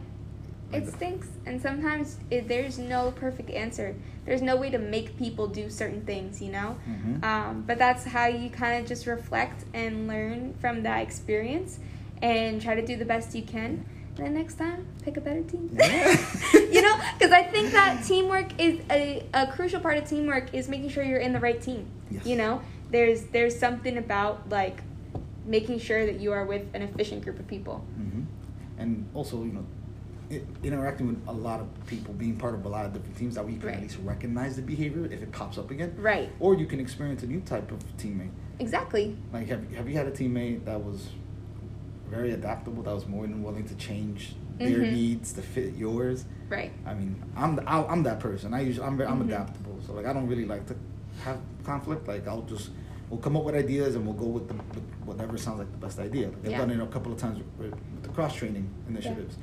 Like 0.72 0.82
It 0.82 0.92
stinks, 0.92 1.28
and 1.46 1.61
sometimes 1.61 2.18
it, 2.30 2.48
there's 2.48 2.78
no 2.78 3.11
perfect 3.12 3.50
answer. 3.50 3.94
There's 4.24 4.42
no 4.42 4.56
way 4.56 4.70
to 4.70 4.78
make 4.78 5.16
people 5.18 5.46
do 5.48 5.68
certain 5.70 6.02
things, 6.02 6.40
you 6.40 6.50
know. 6.52 6.76
Mhm. 6.88 7.22
Um, 7.24 7.64
but 7.66 7.78
that's 7.78 8.04
how 8.04 8.26
you 8.26 8.50
kind 8.50 8.80
of 8.80 8.88
just 8.88 9.06
reflect 9.06 9.64
and 9.74 10.06
learn 10.08 10.54
from 10.61 10.82
that 10.85 11.02
experience, 11.02 11.78
and 12.22 12.61
try 12.62 12.74
to 12.74 12.85
do 12.87 12.96
the 12.96 13.04
best 13.04 13.35
you 13.35 13.42
can. 13.42 13.85
And 14.16 14.26
then 14.26 14.35
next 14.35 14.54
time, 14.58 14.87
pick 15.02 15.16
a 15.16 15.20
better 15.20 15.42
team. 15.42 15.70
Yeah. 15.72 16.16
you 16.54 16.82
know, 16.82 16.96
because 17.18 17.32
I 17.32 17.42
think 17.44 17.72
that 17.72 18.04
teamwork 18.04 18.61
is 18.61 18.80
a, 18.90 19.24
a 19.32 19.46
crucial 19.46 19.80
part 19.80 19.96
of 19.96 20.06
teamwork 20.08 20.52
is 20.54 20.68
making 20.68 20.90
sure 20.90 21.02
you're 21.02 21.18
in 21.28 21.32
the 21.32 21.40
right 21.40 21.61
team. 21.61 21.87
Yes. 22.11 22.26
You 22.26 22.37
know, 22.37 22.61
there's 22.90 23.24
there's 23.32 23.58
something 23.58 23.96
about 23.96 24.48
like 24.50 24.82
making 25.46 25.78
sure 25.80 26.04
that 26.06 26.20
you 26.20 26.30
are 26.30 26.44
with 26.44 26.62
an 26.74 26.82
efficient 26.82 27.24
group 27.24 27.38
of 27.40 27.46
people. 27.48 27.85
Mhm. 27.98 28.24
and 28.78 29.06
also 29.14 29.42
you 29.44 29.52
know. 29.52 29.64
Interacting 30.62 31.09
with 31.09 31.21
a 31.29 31.33
lot 31.33 31.61
of 31.61 31.68
people, 31.87 32.14
being 32.14 32.37
part 32.37 32.55
of 32.55 32.64
a 32.64 32.68
lot 32.68 32.87
of 32.87 32.92
different 32.92 33.16
teams, 33.16 33.35
that 33.35 33.45
we 33.45 33.57
can 33.57 33.66
Right. 33.66 33.77
at 33.77 33.83
least 33.83 33.99
recognize 34.05 34.57
the 34.57 34.62
behavior 34.62 35.05
if 35.07 35.23
it 35.23 35.33
pops 35.33 35.59
up 35.59 35.71
again, 35.71 35.95
Right. 35.99 36.31
or 36.40 36.55
you 36.55 36.66
can 36.66 36.81
experience 36.81 37.23
a 37.23 37.27
new 37.27 37.40
type 37.40 37.71
of 37.73 37.79
teammate. 37.97 38.31
Exactly. 38.59 39.16
Like, 39.33 39.49
have, 39.49 39.73
have 39.75 39.88
you 39.88 39.97
had 39.97 40.07
a 40.07 40.11
teammate 40.11 40.64
that 40.64 40.83
was 40.83 41.11
very 42.11 42.33
adaptable, 42.33 42.83
that 42.83 42.95
was 42.95 43.07
more 43.09 43.27
than 43.27 43.42
willing 43.42 43.64
to 43.64 43.75
change 43.77 44.37
their 44.59 44.81
Mhm. 44.81 44.92
needs 44.92 45.33
to 45.33 45.42
fit 45.42 45.75
yours? 45.75 46.25
Right. 46.49 46.71
I 46.87 46.92
mean, 46.95 47.16
I'm 47.37 47.59
I, 47.66 47.83
I'm 47.85 48.03
that 48.03 48.21
person. 48.21 48.53
I 48.53 48.61
usually 48.61 48.87
I'm 48.87 49.01
I'm 49.01 49.21
Mhm. 49.23 49.27
adaptable, 49.29 49.79
so 49.87 49.95
like 49.95 50.05
I 50.07 50.12
don't 50.12 50.27
really 50.29 50.45
like 50.45 50.66
to 50.66 50.77
have 51.25 51.38
conflict. 51.64 52.07
Like 52.07 52.29
I'll 52.29 52.42
just 52.42 52.71
we'll 53.09 53.21
come 53.21 53.37
up 53.37 53.45
with 53.45 53.55
ideas 53.55 53.95
and 53.95 54.07
we'll 54.07 54.14
go 54.14 54.25
with, 54.27 54.49
the, 54.49 54.55
with 54.55 54.83
whatever 55.05 55.37
sounds 55.37 55.59
like 55.59 55.71
the 55.71 55.77
best 55.77 55.99
idea. 55.99 56.29
Like, 56.29 56.38
I've 56.47 56.51
Yeah. 56.53 56.59
done 56.59 56.71
it 56.71 56.81
a 56.81 56.87
couple 56.87 57.12
of 57.12 57.18
times 57.18 57.38
with, 57.59 57.71
with 57.73 58.03
the 58.03 58.09
cross 58.09 58.35
training 58.35 58.66
initiatives. 58.88 59.37
You 59.37 59.42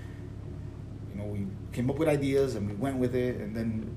know, 1.20 1.26
we 1.26 1.46
came 1.72 1.90
up 1.90 1.98
with 1.98 2.08
ideas 2.08 2.56
and 2.56 2.68
we 2.70 2.76
went 2.76 2.98
with 2.98 3.14
it, 3.16 3.36
and 3.38 3.56
then 3.56 3.96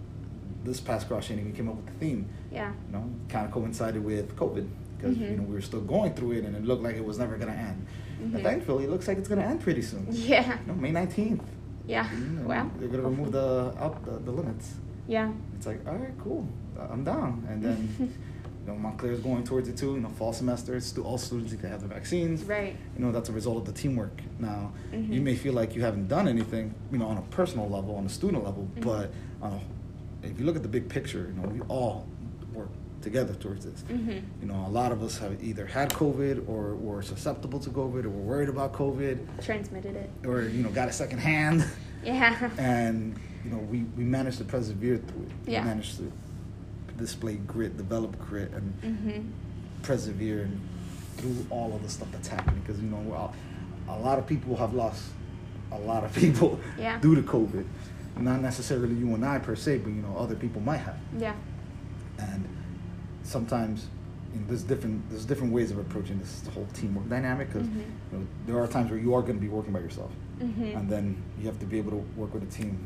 this 0.64 0.80
past 0.80 1.08
cross 1.08 1.26
training 1.26 1.46
we 1.46 1.52
came 1.52 1.68
up 1.68 1.74
with 1.76 1.86
the 1.86 1.92
theme 1.92 2.28
Yeah. 2.52 2.72
you 2.86 2.92
know, 2.92 3.04
kind 3.28 3.46
of 3.46 3.50
coincided 3.52 4.04
with 4.04 4.36
COVID 4.36 4.68
because 4.96 5.16
you 5.18 5.26
Mhm. 5.26 5.36
know 5.38 5.42
we 5.44 5.54
were 5.54 5.60
still 5.60 5.80
going 5.80 6.12
through 6.14 6.32
it 6.32 6.44
and 6.44 6.54
it 6.54 6.64
looked 6.64 6.82
like 6.84 6.94
it 6.96 7.04
was 7.04 7.18
never 7.18 7.36
gonna 7.36 7.50
end. 7.52 7.84
Mhm. 8.22 8.32
But 8.34 8.42
thankfully, 8.42 8.84
it 8.84 8.90
looks 8.90 9.08
like 9.08 9.18
it's 9.18 9.28
gonna 9.28 9.42
end 9.42 9.60
pretty 9.60 9.82
soon. 9.82 10.06
Yeah. 10.10 10.58
You 10.60 10.68
know, 10.68 10.74
May 10.78 10.92
nineteenth. 10.92 11.42
Yeah. 11.86 12.06
Wow. 12.44 12.70
They're 12.78 12.88
gonna 12.88 13.02
remove 13.02 13.32
the 13.32 13.74
out 13.78 14.04
the, 14.04 14.12
the 14.18 14.30
limits. 14.30 14.76
Yeah. 15.08 15.32
It's 15.56 15.66
like, 15.66 15.80
all 15.88 15.96
right, 15.96 16.14
cool, 16.22 16.46
I'm 16.78 17.02
down. 17.02 17.44
And 17.50 17.60
then, 17.64 17.88
you 18.64 18.72
know, 18.72 18.78
Montclair's 18.78 19.20
going 19.20 19.44
towards 19.44 19.68
it 19.68 19.76
too. 19.76 19.94
You 19.94 20.00
know, 20.00 20.08
fall 20.10 20.32
semester, 20.32 20.78
stu- 20.80 21.02
all 21.02 21.18
students 21.18 21.52
need 21.52 21.60
to 21.62 21.68
have 21.68 21.80
the 21.82 21.88
vaccines. 21.88 22.44
Right. 22.44 22.76
You 22.96 23.04
know, 23.04 23.10
that's 23.12 23.28
a 23.28 23.32
result 23.32 23.56
of 23.58 23.64
the 23.66 23.72
teamwork. 23.72 24.20
Now, 24.38 24.72
Mhm. 24.92 25.12
you 25.12 25.20
may 25.20 25.34
feel 25.34 25.52
like 25.52 25.74
you 25.74 25.82
haven't 25.82 26.08
done 26.08 26.28
anything, 26.28 26.74
you 26.92 26.98
know, 26.98 27.06
on 27.06 27.16
a 27.18 27.22
personal 27.22 27.68
level, 27.68 27.96
on 27.96 28.06
a 28.06 28.08
student 28.08 28.44
level, 28.44 28.68
Mhm. 28.76 28.84
but 28.84 29.12
on 29.40 29.52
a, 29.54 30.26
if 30.26 30.38
you 30.38 30.46
look 30.46 30.54
at 30.56 30.62
the 30.62 30.68
big 30.68 30.88
picture, 30.88 31.32
you 31.34 31.42
know, 31.42 31.48
we 31.48 31.60
all 31.62 32.06
work 32.54 32.68
together 33.00 33.34
towards 33.34 33.64
this. 33.64 33.82
Mhm. 33.90 34.22
You 34.40 34.46
know, 34.46 34.64
a 34.64 34.70
lot 34.70 34.92
of 34.92 35.02
us 35.02 35.18
have 35.18 35.42
either 35.42 35.66
had 35.66 35.90
COVID 35.90 36.48
or 36.48 36.76
were 36.76 37.02
susceptible 37.02 37.58
to 37.58 37.70
COVID 37.70 38.04
or 38.04 38.10
were 38.10 38.22
worried 38.22 38.48
about 38.48 38.72
COVID 38.74 39.18
Transmitted 39.42 39.96
it. 39.96 40.08
or, 40.24 40.42
you 40.42 40.62
know, 40.62 40.70
got 40.70 40.88
a 40.88 40.92
second 40.92 41.18
hand. 41.18 41.64
Yeah. 42.04 42.50
And, 42.58 43.16
you 43.44 43.50
know, 43.50 43.58
we, 43.58 43.84
we 43.96 44.04
managed 44.04 44.38
to 44.38 44.44
persevere 44.44 44.98
through 44.98 45.22
it. 45.22 45.50
Yeah. 45.50 45.62
We 45.62 45.68
managed 45.68 45.96
to 45.98 46.12
display 46.98 47.34
grit, 47.36 47.76
develop 47.76 48.18
grit, 48.18 48.52
and 48.52 48.72
Mhm. 48.82 49.24
persevere 49.82 50.48
through 51.16 51.46
all 51.50 51.74
of 51.74 51.82
the 51.82 51.88
stuff 51.88 52.10
that's 52.12 52.28
happening. 52.28 52.60
Because, 52.60 52.80
you 52.80 52.88
know, 52.88 53.12
all, 53.12 53.34
a 53.88 53.98
lot 54.00 54.18
of 54.18 54.26
people 54.26 54.56
have 54.56 54.74
lost 54.74 55.04
a 55.70 55.78
lot 55.78 56.04
of 56.04 56.14
people 56.22 56.58
Yeah. 56.78 56.98
due 57.00 57.14
to 57.14 57.22
COVID. 57.22 57.64
Not 58.18 58.40
necessarily 58.42 58.94
you 58.94 59.14
and 59.14 59.24
I 59.24 59.38
per 59.38 59.54
se, 59.56 59.78
but, 59.78 59.88
you 59.90 60.02
know, 60.02 60.16
other 60.16 60.34
people 60.34 60.60
might 60.60 60.78
have. 60.78 60.96
Yeah. 61.18 61.34
and 62.18 62.44
sometimes 63.22 63.86
you 64.34 64.40
know, 64.40 64.46
there's 64.46 64.62
different 64.62 65.08
there's 65.10 65.24
different 65.24 65.52
ways 65.52 65.70
of 65.70 65.78
approaching 65.78 66.18
this 66.18 66.46
whole 66.54 66.66
teamwork 66.74 67.08
dynamic 67.08 67.48
because 67.52 67.66
Mhm. 67.68 67.76
you 68.12 68.18
know, 68.18 68.26
there 68.46 68.58
are 68.62 68.66
times 68.66 68.90
where 68.90 68.98
you 69.00 69.14
are 69.14 69.22
going 69.22 69.34
to 69.34 69.40
be 69.40 69.48
working 69.48 69.72
by 69.72 69.80
yourself 69.80 70.10
Mhm. 70.40 70.76
and 70.76 70.88
then 70.90 71.16
you 71.40 71.46
have 71.46 71.58
to 71.60 71.66
be 71.66 71.78
able 71.78 71.90
to 71.92 72.04
work 72.16 72.32
with 72.34 72.42
a 72.42 72.46
team 72.46 72.78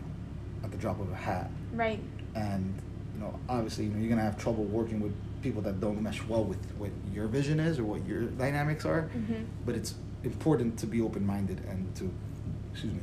at 0.65 0.71
the 0.71 0.77
drop 0.77 1.01
of 1.01 1.11
a 1.11 1.15
hat 1.17 1.51
Right. 1.75 2.01
and 2.35 2.73
you 3.17 3.23
know 3.23 3.39
obviously 3.49 3.85
you 3.85 3.91
know 3.91 3.99
you're 3.99 4.09
going 4.09 4.19
to 4.19 4.25
have 4.25 4.37
trouble 4.39 4.65
working 4.65 5.01
with 5.01 5.13
people 5.43 5.63
that 5.63 5.81
don't 5.81 6.01
mesh 6.03 6.23
well 6.25 6.45
with 6.45 6.59
what 6.79 6.91
your 7.15 7.27
vision 7.27 7.59
is 7.61 7.79
or 7.79 7.85
what 7.85 8.05
your 8.07 8.23
dynamics 8.45 8.85
are 8.85 9.09
Mhm. 9.17 9.45
but 9.65 9.75
it's 9.75 9.95
important 10.25 10.79
to 10.79 10.87
be 10.87 11.01
open-minded 11.01 11.61
and 11.71 11.95
to 11.97 12.11
excuse 12.73 12.93
me 12.93 13.01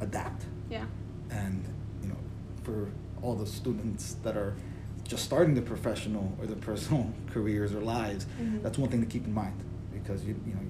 adapt 0.00 0.44
Yeah. 0.70 0.84
and 1.30 1.64
you 2.02 2.08
know 2.10 2.16
for 2.62 2.88
all 3.22 3.34
the 3.34 3.46
students 3.46 4.16
that 4.22 4.36
are 4.36 4.54
just 5.04 5.24
starting 5.24 5.54
their 5.54 5.64
professional 5.64 6.32
or 6.38 6.46
their 6.46 6.56
personal 6.70 7.10
careers 7.34 7.72
or 7.74 7.80
lives 7.80 8.26
Mhm. 8.40 8.62
that's 8.62 8.78
one 8.78 8.90
thing 8.90 9.00
to 9.00 9.06
keep 9.06 9.24
in 9.26 9.34
mind 9.34 9.58
because 9.92 10.24
you 10.24 10.34
you 10.46 10.54
know 10.54 10.60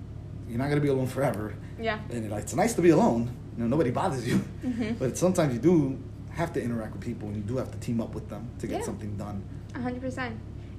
you're 0.49 0.59
not 0.59 0.69
going 0.71 0.77
to 0.83 0.87
be 0.89 0.89
alone 0.97 1.07
forever 1.07 1.55
Yeah. 1.81 1.99
and 2.11 2.31
like, 2.31 2.43
it's 2.45 2.55
nice 2.55 2.75
to 2.75 2.83
be 2.83 2.91
alone 2.91 3.31
you 3.57 3.63
know 3.63 3.69
nobody 3.69 3.91
bothers 3.91 4.27
you 4.31 4.41
Mhm. 4.65 4.99
but 5.01 5.17
sometimes 5.19 5.53
you 5.55 5.61
do 5.61 5.99
have 6.35 6.53
to 6.53 6.63
interact 6.63 6.93
with 6.95 7.03
people 7.03 7.29
and 7.29 7.37
you 7.37 7.43
do 7.43 7.57
have 7.57 7.71
to 7.71 7.79
team 7.79 8.01
up 8.01 8.15
with 8.15 8.29
them 8.29 8.49
to 8.59 8.67
get 8.67 8.79
Yeah. 8.81 8.85
something 8.85 9.17
done 9.17 9.43
A 9.75 9.81
hundred 9.81 10.03
percent. 10.03 10.37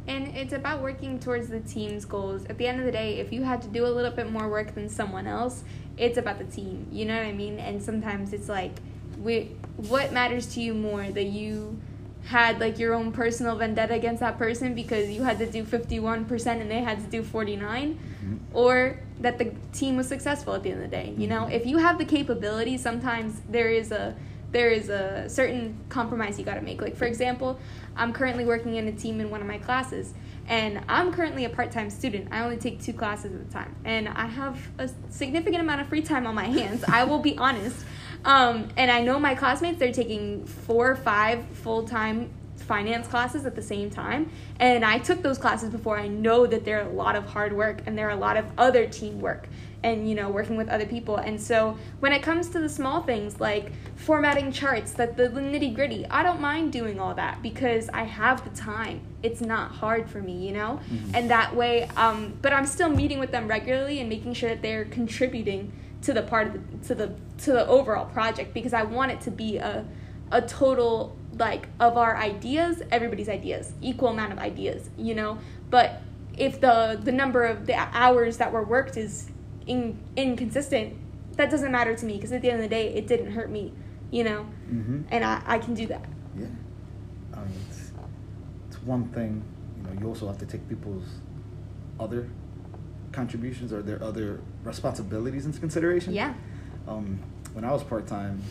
And 0.08 0.28
it's 0.36 0.54
about 0.54 0.82
working 0.84 1.20
towards 1.20 1.48
the 1.50 1.60
team's 1.62 2.06
goals. 2.06 2.46
At 2.46 2.58
the 2.60 2.68
end 2.68 2.80
of 2.80 2.86
the 2.86 2.91
day, 2.91 3.18
if 3.20 3.34
you 3.34 3.41
had 3.44 3.62
to 3.63 3.68
do 3.68 3.86
a 3.86 3.89
little 3.89 4.12
bit 4.12 4.32
more 4.32 4.48
work 4.48 4.76
than 4.76 4.88
someone 4.88 5.26
else, 5.28 5.63
it's 5.98 6.18
about 6.18 6.38
the 6.38 6.46
team. 6.46 6.88
You 6.91 7.06
know 7.06 7.18
what 7.18 7.26
I 7.26 7.32
mean? 7.34 7.58
And 7.60 7.82
sometimes 7.82 8.32
it's 8.32 8.48
like, 8.48 8.72
we, 9.22 9.52
what 9.78 10.13
matters 10.13 10.46
to 10.54 10.62
you 10.62 10.74
more 10.76 11.04
that 11.10 11.24
you 11.26 11.80
had 12.26 12.60
like 12.60 12.78
your 12.80 12.94
own 12.94 13.12
personal 13.12 13.56
vendetta 13.58 13.94
against 13.96 14.20
that 14.20 14.38
person 14.38 14.74
because 14.76 15.10
you 15.10 15.24
had 15.24 15.38
to 15.39 15.46
do 15.52 15.63
51% 15.63 16.62
and 16.62 16.70
they 16.72 16.82
had 16.82 17.00
to 17.04 17.08
do 17.10 17.22
49 17.24 17.98
Mhm. 18.26 18.38
or 18.54 19.00
that 19.22 19.38
the 19.38 19.52
team 19.74 19.96
was 19.98 20.08
successful 20.08 20.54
at 20.56 20.63
the 20.63 20.72
end 20.72 20.84
of 20.84 20.89
the 20.89 20.96
day 20.96 21.13
you 21.18 21.28
know 21.28 21.46
if 21.46 21.65
you 21.68 21.78
have 21.78 22.00
the 22.00 22.06
capability 22.06 22.78
sometimes 22.80 23.41
there 23.48 23.70
is 23.70 23.91
a 23.91 24.15
there 24.56 24.70
is 24.70 24.88
a 24.88 25.28
certain 25.28 25.78
compromise 25.89 26.39
you 26.39 26.46
got 26.46 26.54
to 26.56 26.62
make. 26.62 26.82
Like 26.82 26.96
for 26.96 27.06
example 27.06 27.60
i'm 27.98 28.13
currently 28.13 28.46
working 28.46 28.76
in 28.78 28.88
a 28.88 28.91
team 28.94 29.20
in 29.20 29.30
one 29.30 29.41
of 29.41 29.48
my 29.48 29.58
classes 29.58 30.13
and 30.48 30.82
i'm 30.88 31.12
currently 31.12 31.44
a 31.44 31.50
part-time 31.50 31.89
student. 31.89 32.30
I 32.32 32.41
only 32.41 32.56
take 32.56 32.82
two 32.82 32.94
classes 32.94 33.34
at 33.36 33.41
a 33.41 33.52
time 33.52 33.76
and 33.84 34.08
i 34.08 34.26
have 34.26 34.58
a 34.78 34.89
significant 35.10 35.62
amount 35.62 35.82
of 35.82 35.88
free 35.88 36.02
time 36.02 36.26
on 36.26 36.36
my 36.36 36.46
hands 36.46 36.86
i 36.88 37.04
will 37.04 37.20
be 37.20 37.38
honest. 37.38 37.86
Um, 38.24 38.70
and 38.78 38.89
i 38.89 39.02
know 39.02 39.20
my 39.20 39.36
classmates 39.36 39.78
they're 39.78 39.91
taking 39.91 40.46
four 40.46 40.89
or 40.89 40.96
five 40.96 41.46
full-time 41.48 42.30
finance 42.65 43.08
classes 43.08 43.45
at 43.45 43.56
the 43.56 43.62
same 43.62 43.89
time. 43.89 44.30
And 44.60 44.84
i 44.84 44.97
took 44.99 45.21
those 45.21 45.38
classes 45.38 45.69
before 45.69 45.97
i 45.97 46.08
know 46.08 46.45
that 46.45 46.65
they're 46.65 46.88
a 46.88 46.89
lot 46.89 47.15
of 47.15 47.25
hard 47.25 47.54
work 47.54 47.82
and 47.86 47.97
there 47.97 48.08
are 48.08 48.17
a 48.17 48.23
lot 48.28 48.38
of 48.38 48.45
other 48.58 48.88
teamwork 48.88 49.47
and 49.86 50.10
you 50.10 50.15
know 50.15 50.30
working 50.30 50.58
with 50.58 50.67
other 50.67 50.86
people. 50.86 51.17
And 51.17 51.39
so 51.39 51.78
when 51.99 52.12
it 52.12 52.23
comes 52.23 52.49
to 52.49 52.60
the 52.60 52.67
small 52.67 53.04
things 53.04 53.39
like 53.39 53.71
formatting 53.95 54.51
charts 54.51 54.91
that 54.93 55.15
the 55.15 55.30
nitty 55.30 55.73
gritty 55.73 56.06
i 56.08 56.23
don't 56.23 56.41
mind 56.41 56.73
doing 56.73 56.99
all 56.99 57.13
that 57.13 57.41
because 57.41 57.88
i 57.89 58.04
have 58.04 58.43
the 58.43 58.56
time. 58.60 59.01
It's 59.21 59.41
not 59.41 59.71
hard 59.71 60.10
for 60.10 60.21
me 60.21 60.45
you 60.45 60.54
know? 60.54 60.80
And 61.13 61.30
that 61.30 61.56
way 61.56 61.88
um, 61.95 62.34
but 62.41 62.51
i'm 62.51 62.65
still 62.65 62.89
meeting 62.89 63.19
with 63.19 63.32
them 63.32 63.47
regularly 63.47 63.99
and 63.99 64.10
making 64.10 64.34
sure 64.34 64.49
that 64.49 64.62
they're 64.62 64.86
contributing 64.86 65.71
to 66.01 66.13
the 66.13 66.21
part 66.21 66.47
of 66.47 66.54
the, 66.54 66.88
to 66.88 66.95
the 66.95 67.15
to 67.39 67.51
the 67.51 67.67
overall 67.67 68.06
project 68.06 68.54
because 68.54 68.73
i 68.73 68.84
want 68.84 69.12
it 69.12 69.21
to 69.21 69.32
be 69.32 69.58
a 69.58 69.86
a 70.32 70.41
total 70.41 71.15
like 71.38 71.67
of 71.80 71.98
our 71.98 72.15
ideas 72.17 72.82
everybody's 72.91 73.30
ideas 73.30 73.74
equal 73.82 74.10
amount 74.10 74.32
of 74.32 74.39
ideas 74.39 74.89
you 74.98 75.13
know 75.13 75.38
but 75.69 76.02
if 76.38 76.60
the 76.62 77.00
the 77.04 77.12
number 77.12 77.43
of 77.43 77.65
the 77.65 77.76
hours 77.76 78.38
that 78.38 78.52
were 78.52 78.63
worked 78.63 78.98
is 78.98 79.30
in, 79.67 79.98
inconsistent 80.15 80.93
that 81.38 81.50
doesn't 81.50 81.71
matter 81.71 81.95
to 81.95 82.06
me 82.06 82.15
because 82.15 82.32
at 82.32 82.41
the 82.41 82.50
end 82.50 82.58
of 82.62 82.63
the 82.63 82.74
day 82.74 82.93
it 82.93 83.08
didn't 83.08 83.32
hurt 83.32 83.50
me 83.50 83.74
you 84.12 84.24
know 84.24 84.45
Mm-hmm. 84.71 85.02
and 85.12 85.24
I, 85.24 85.41
I 85.45 85.60
can 85.60 85.74
do 85.76 85.86
that 85.88 86.06
Yeah. 86.38 86.48
I 87.34 87.39
mean, 87.41 87.60
it's, 87.69 87.91
it's 88.67 88.82
one 88.84 89.10
thing, 89.10 89.43
you 89.78 89.84
know, 89.84 90.00
you 90.02 90.08
also 90.08 90.26
have 90.26 90.39
to 90.39 90.45
take 90.45 90.67
people's 90.67 91.06
other 92.00 92.28
contributions 93.12 93.71
or 93.71 93.82
their 93.84 94.02
other 94.04 94.39
responsibilities 94.63 95.45
into 95.45 95.60
consideration. 95.60 96.13
yeah 96.13 96.34
Um, 96.88 97.19
when 97.54 97.63
I 97.63 97.71
was 97.71 97.84
part 97.84 98.08
time, 98.08 98.41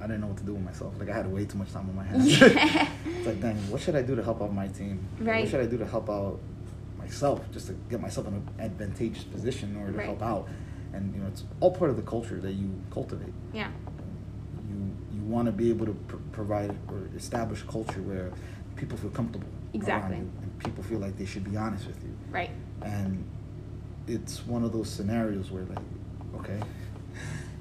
I 0.00 0.06
didn't 0.06 0.20
know 0.20 0.28
what 0.28 0.36
to 0.38 0.44
do 0.44 0.54
with 0.54 0.62
myself. 0.62 0.94
Like 0.98 1.08
I 1.10 1.14
had 1.14 1.30
way 1.32 1.44
too 1.44 1.58
much 1.58 1.72
time 1.72 1.88
on 1.88 1.96
my 1.96 2.04
hands. 2.04 2.40
Yeah. 2.40 2.88
it's 3.06 3.26
like, 3.26 3.40
dang, 3.40 3.56
what 3.70 3.80
should 3.80 3.96
I 3.96 4.02
do 4.02 4.14
to 4.16 4.22
help 4.22 4.40
out 4.42 4.52
my 4.54 4.68
team? 4.68 5.06
Right. 5.18 5.40
What 5.40 5.50
should 5.50 5.60
I 5.60 5.66
do 5.66 5.76
to 5.78 5.86
help 5.86 6.08
out 6.08 6.38
myself, 6.98 7.40
just 7.52 7.66
to 7.68 7.72
get 7.90 8.00
myself 8.00 8.26
in 8.28 8.34
an 8.34 8.48
advantageous 8.60 9.24
position 9.24 9.76
or 9.76 9.86
to 9.90 9.92
Right. 9.98 10.06
help 10.06 10.22
out? 10.22 10.48
And 10.92 11.14
you 11.14 11.20
know, 11.20 11.26
it's 11.28 11.44
all 11.60 11.70
part 11.72 11.90
of 11.90 11.96
the 11.96 12.02
culture 12.02 12.40
that 12.40 12.52
you 12.52 12.70
cultivate 12.90 13.32
yeah 13.52 13.68
you 14.68 14.96
you 15.14 15.22
want 15.22 15.46
to 15.46 15.52
be 15.52 15.68
able 15.70 15.84
to 15.86 15.92
pr- 15.92 16.16
provide 16.32 16.70
or 16.88 17.08
establish 17.16 17.62
a 17.62 17.66
culture 17.66 18.00
where 18.02 18.30
people 18.76 18.96
feel 18.96 19.10
comfortable 19.10 19.46
Exactly. 19.74 20.16
and 20.16 20.58
people 20.64 20.82
feel 20.82 20.98
like 20.98 21.16
they 21.18 21.26
should 21.26 21.44
be 21.44 21.56
honest 21.58 21.86
with 21.86 22.02
you 22.02 22.14
right 22.30 22.50
and 22.82 23.22
it's 24.06 24.46
one 24.46 24.64
of 24.64 24.72
those 24.72 24.88
scenarios 24.88 25.50
where 25.50 25.64
like 25.64 25.78
okay 26.40 26.58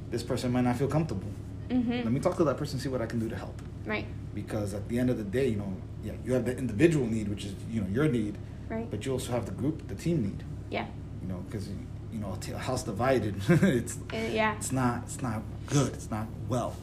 this 0.10 0.24
person 0.24 0.52
might 0.52 0.64
not 0.64 0.78
feel 0.78 0.88
comfortable 0.88 1.28
mm-hmm. 1.70 1.92
let 1.92 2.12
me 2.12 2.20
talk 2.20 2.38
to 2.38 2.44
that 2.44 2.58
person 2.58 2.76
and 2.76 2.82
see 2.84 2.90
what 2.90 3.02
i 3.02 3.06
can 3.06 3.20
do 3.20 3.30
to 3.30 3.36
help. 3.36 3.62
Right. 3.86 4.06
Because 4.36 4.74
at 4.74 4.88
the 4.90 5.00
end 5.00 5.10
of 5.10 5.18
the 5.18 5.24
day 5.24 5.48
you 5.48 5.58
know 5.58 5.74
yeah 6.04 6.14
you 6.26 6.34
have 6.34 6.46
the 6.46 6.56
individual 6.58 7.06
need 7.08 7.28
which 7.28 7.46
is 7.46 7.54
you 7.70 7.82
know 7.82 7.88
your 7.88 8.08
need 8.08 8.38
right. 8.70 8.90
but 8.92 9.06
you 9.06 9.12
also 9.14 9.32
have 9.32 9.46
the 9.46 9.52
group 9.62 9.88
the 9.88 9.96
team 9.96 10.22
need. 10.24 10.44
Yeah. 10.70 10.86
You 11.22 11.28
know 11.30 11.40
because 11.50 11.68
you 12.14 12.20
know 12.20 12.38
a 12.54 12.58
house 12.58 12.84
divided 12.84 13.36
it's 13.50 13.98
Uh, 14.14 14.18
yeah. 14.32 14.56
it's 14.56 14.72
not 14.72 15.04
it's 15.06 15.22
not 15.22 15.42
good 15.68 15.94
it's 15.94 16.10
not 16.12 16.28
well. 16.50 16.76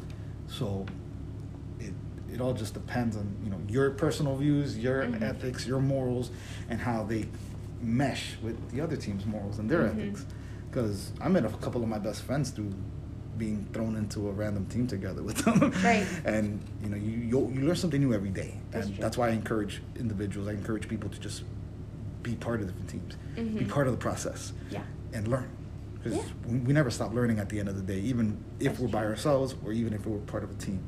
So 0.49 0.87
it 1.81 1.92
it 2.33 2.40
all 2.40 2.55
just 2.55 2.75
depends 2.75 3.16
on 3.16 3.27
you 3.44 3.51
know 3.51 3.61
your 3.68 3.90
personal 3.90 4.37
views 4.37 4.79
your 4.79 5.05
Mhm. 5.05 5.23
ethics 5.23 5.66
your 5.66 5.81
morals 5.81 6.31
and 6.70 6.81
how 6.81 7.05
they 7.05 7.27
mesh 7.83 8.37
with 8.42 8.57
the 8.73 8.81
other 8.81 8.97
team's 8.97 9.25
morals 9.27 9.59
and 9.59 9.70
their 9.70 9.83
Mhm. 9.83 9.90
ethics. 9.92 10.25
Because 10.70 11.12
i 11.20 11.29
met 11.29 11.44
a 11.44 11.49
couple 11.64 11.83
of 11.83 11.88
my 11.88 11.99
best 12.09 12.23
friends 12.23 12.51
through 12.51 12.73
being 13.38 13.66
thrown 13.73 13.97
into 13.97 14.29
a 14.29 14.33
random 14.33 14.66
team 14.66 14.87
together 14.87 15.23
with 15.23 15.37
them 15.38 15.73
Right. 15.83 16.07
and 16.25 16.61
you 16.83 16.88
know 16.88 16.97
you 16.97 17.11
you, 17.11 17.53
you 17.55 17.66
learn 17.66 17.77
something 17.77 18.01
new 18.01 18.14
every 18.14 18.31
day 18.31 18.55
That's 18.70 18.87
and 18.87 18.94
true. 18.94 19.03
that's 19.03 19.16
why 19.18 19.29
i 19.29 19.31
encourage 19.33 19.83
individuals 19.99 20.49
i 20.49 20.53
encourage 20.53 20.88
people 20.88 21.11
to 21.11 21.18
just 21.18 21.42
be 22.23 22.35
part 22.37 22.61
of 22.61 22.66
different 22.68 22.88
teams 22.88 23.16
be 23.37 23.42
Mhm. 23.42 23.68
part 23.68 23.87
of 23.87 23.92
the 23.92 23.99
process 23.99 24.53
yeah 24.70 24.83
and 25.12 25.29
learn. 25.29 25.49
Because 25.94 26.18
Yeah. 26.18 26.25
we, 26.49 26.59
we 26.59 26.73
never 26.73 26.90
stop 26.90 27.14
learning 27.14 27.38
at 27.38 27.49
the 27.49 27.59
end 27.61 27.68
of 27.68 27.77
the 27.77 27.83
day, 27.83 28.01
even 28.01 28.37
if 28.61 28.66
That's 28.73 28.81
we're 28.81 28.88
by 28.88 29.05
ourselves 29.05 29.55
or 29.64 29.73
even 29.73 29.92
if 29.94 30.05
we're 30.07 30.18
part 30.18 30.42
of 30.44 30.51
a 30.51 30.55
team. 30.55 30.81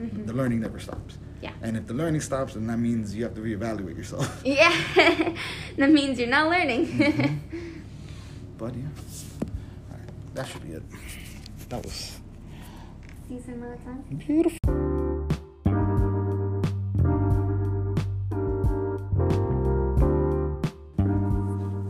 Mhm. 0.00 0.26
The 0.26 0.32
learning 0.32 0.60
never 0.60 0.78
stops. 0.80 1.18
Yeah. 1.42 1.52
And 1.62 1.76
if 1.76 1.86
the 1.86 1.92
learning 1.94 2.22
stops, 2.22 2.54
then 2.54 2.66
that 2.68 2.78
means 2.78 3.14
you 3.14 3.22
have 3.24 3.34
to 3.34 3.42
reevaluate 3.42 3.96
yourself. 3.96 4.42
yeah 4.44 4.72
that 5.76 5.90
means 5.92 6.18
you're 6.18 6.28
not 6.38 6.48
learning 6.50 6.86
Mhm. 6.86 7.38
but 8.58 8.74
yeah, 8.74 8.82
All 9.90 9.98
right, 9.98 10.10
that 10.34 10.46
should 10.48 10.62
be 10.66 10.72
it. 10.72 10.82
That 11.74 11.84
was 11.84 12.20
see 13.26 13.34
you 13.34 13.42
some 13.44 13.60
other 13.64 13.76
time 13.84 14.04
beautiful. 14.16 14.58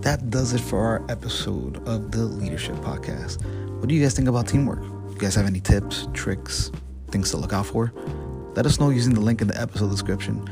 That 0.00 0.30
does 0.30 0.54
it 0.54 0.62
for 0.62 0.78
our 0.78 1.04
episode 1.10 1.86
of 1.86 2.12
the 2.12 2.24
Leadership 2.24 2.76
Podcast. 2.76 3.44
What 3.78 3.90
do 3.90 3.94
you 3.94 4.02
guys 4.02 4.14
think 4.14 4.26
about 4.26 4.48
teamwork? 4.48 4.82
You 4.82 5.16
guys 5.18 5.34
have 5.34 5.44
any 5.44 5.60
tips, 5.60 6.08
tricks, 6.14 6.72
things 7.10 7.30
to 7.32 7.36
look 7.36 7.52
out 7.52 7.66
for? 7.66 7.92
Let 8.54 8.64
us 8.64 8.80
know 8.80 8.88
using 8.88 9.12
the 9.12 9.20
link 9.20 9.42
in 9.42 9.48
the 9.48 9.60
episode 9.60 9.90
description. 9.90 10.48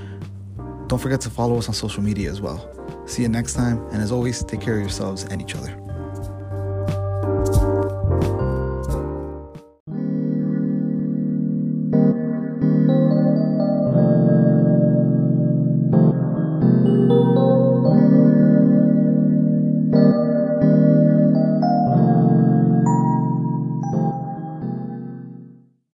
Don't 0.89 0.99
forget 0.99 1.23
to 1.23 1.31
follow 1.31 1.57
us 1.57 1.69
on 1.69 1.75
social 1.75 2.03
media 2.03 2.31
as 2.31 2.43
well. 2.43 2.69
See 3.07 3.23
you 3.23 3.31
next 3.31 3.55
time, 3.55 3.79
and 3.93 4.03
as 4.03 4.13
always, 4.13 4.45
take 4.45 4.61
care 4.61 4.75
of 4.75 4.81
yourselves 4.83 5.25
and 5.25 5.41
each 5.41 5.55
other. 5.55 5.82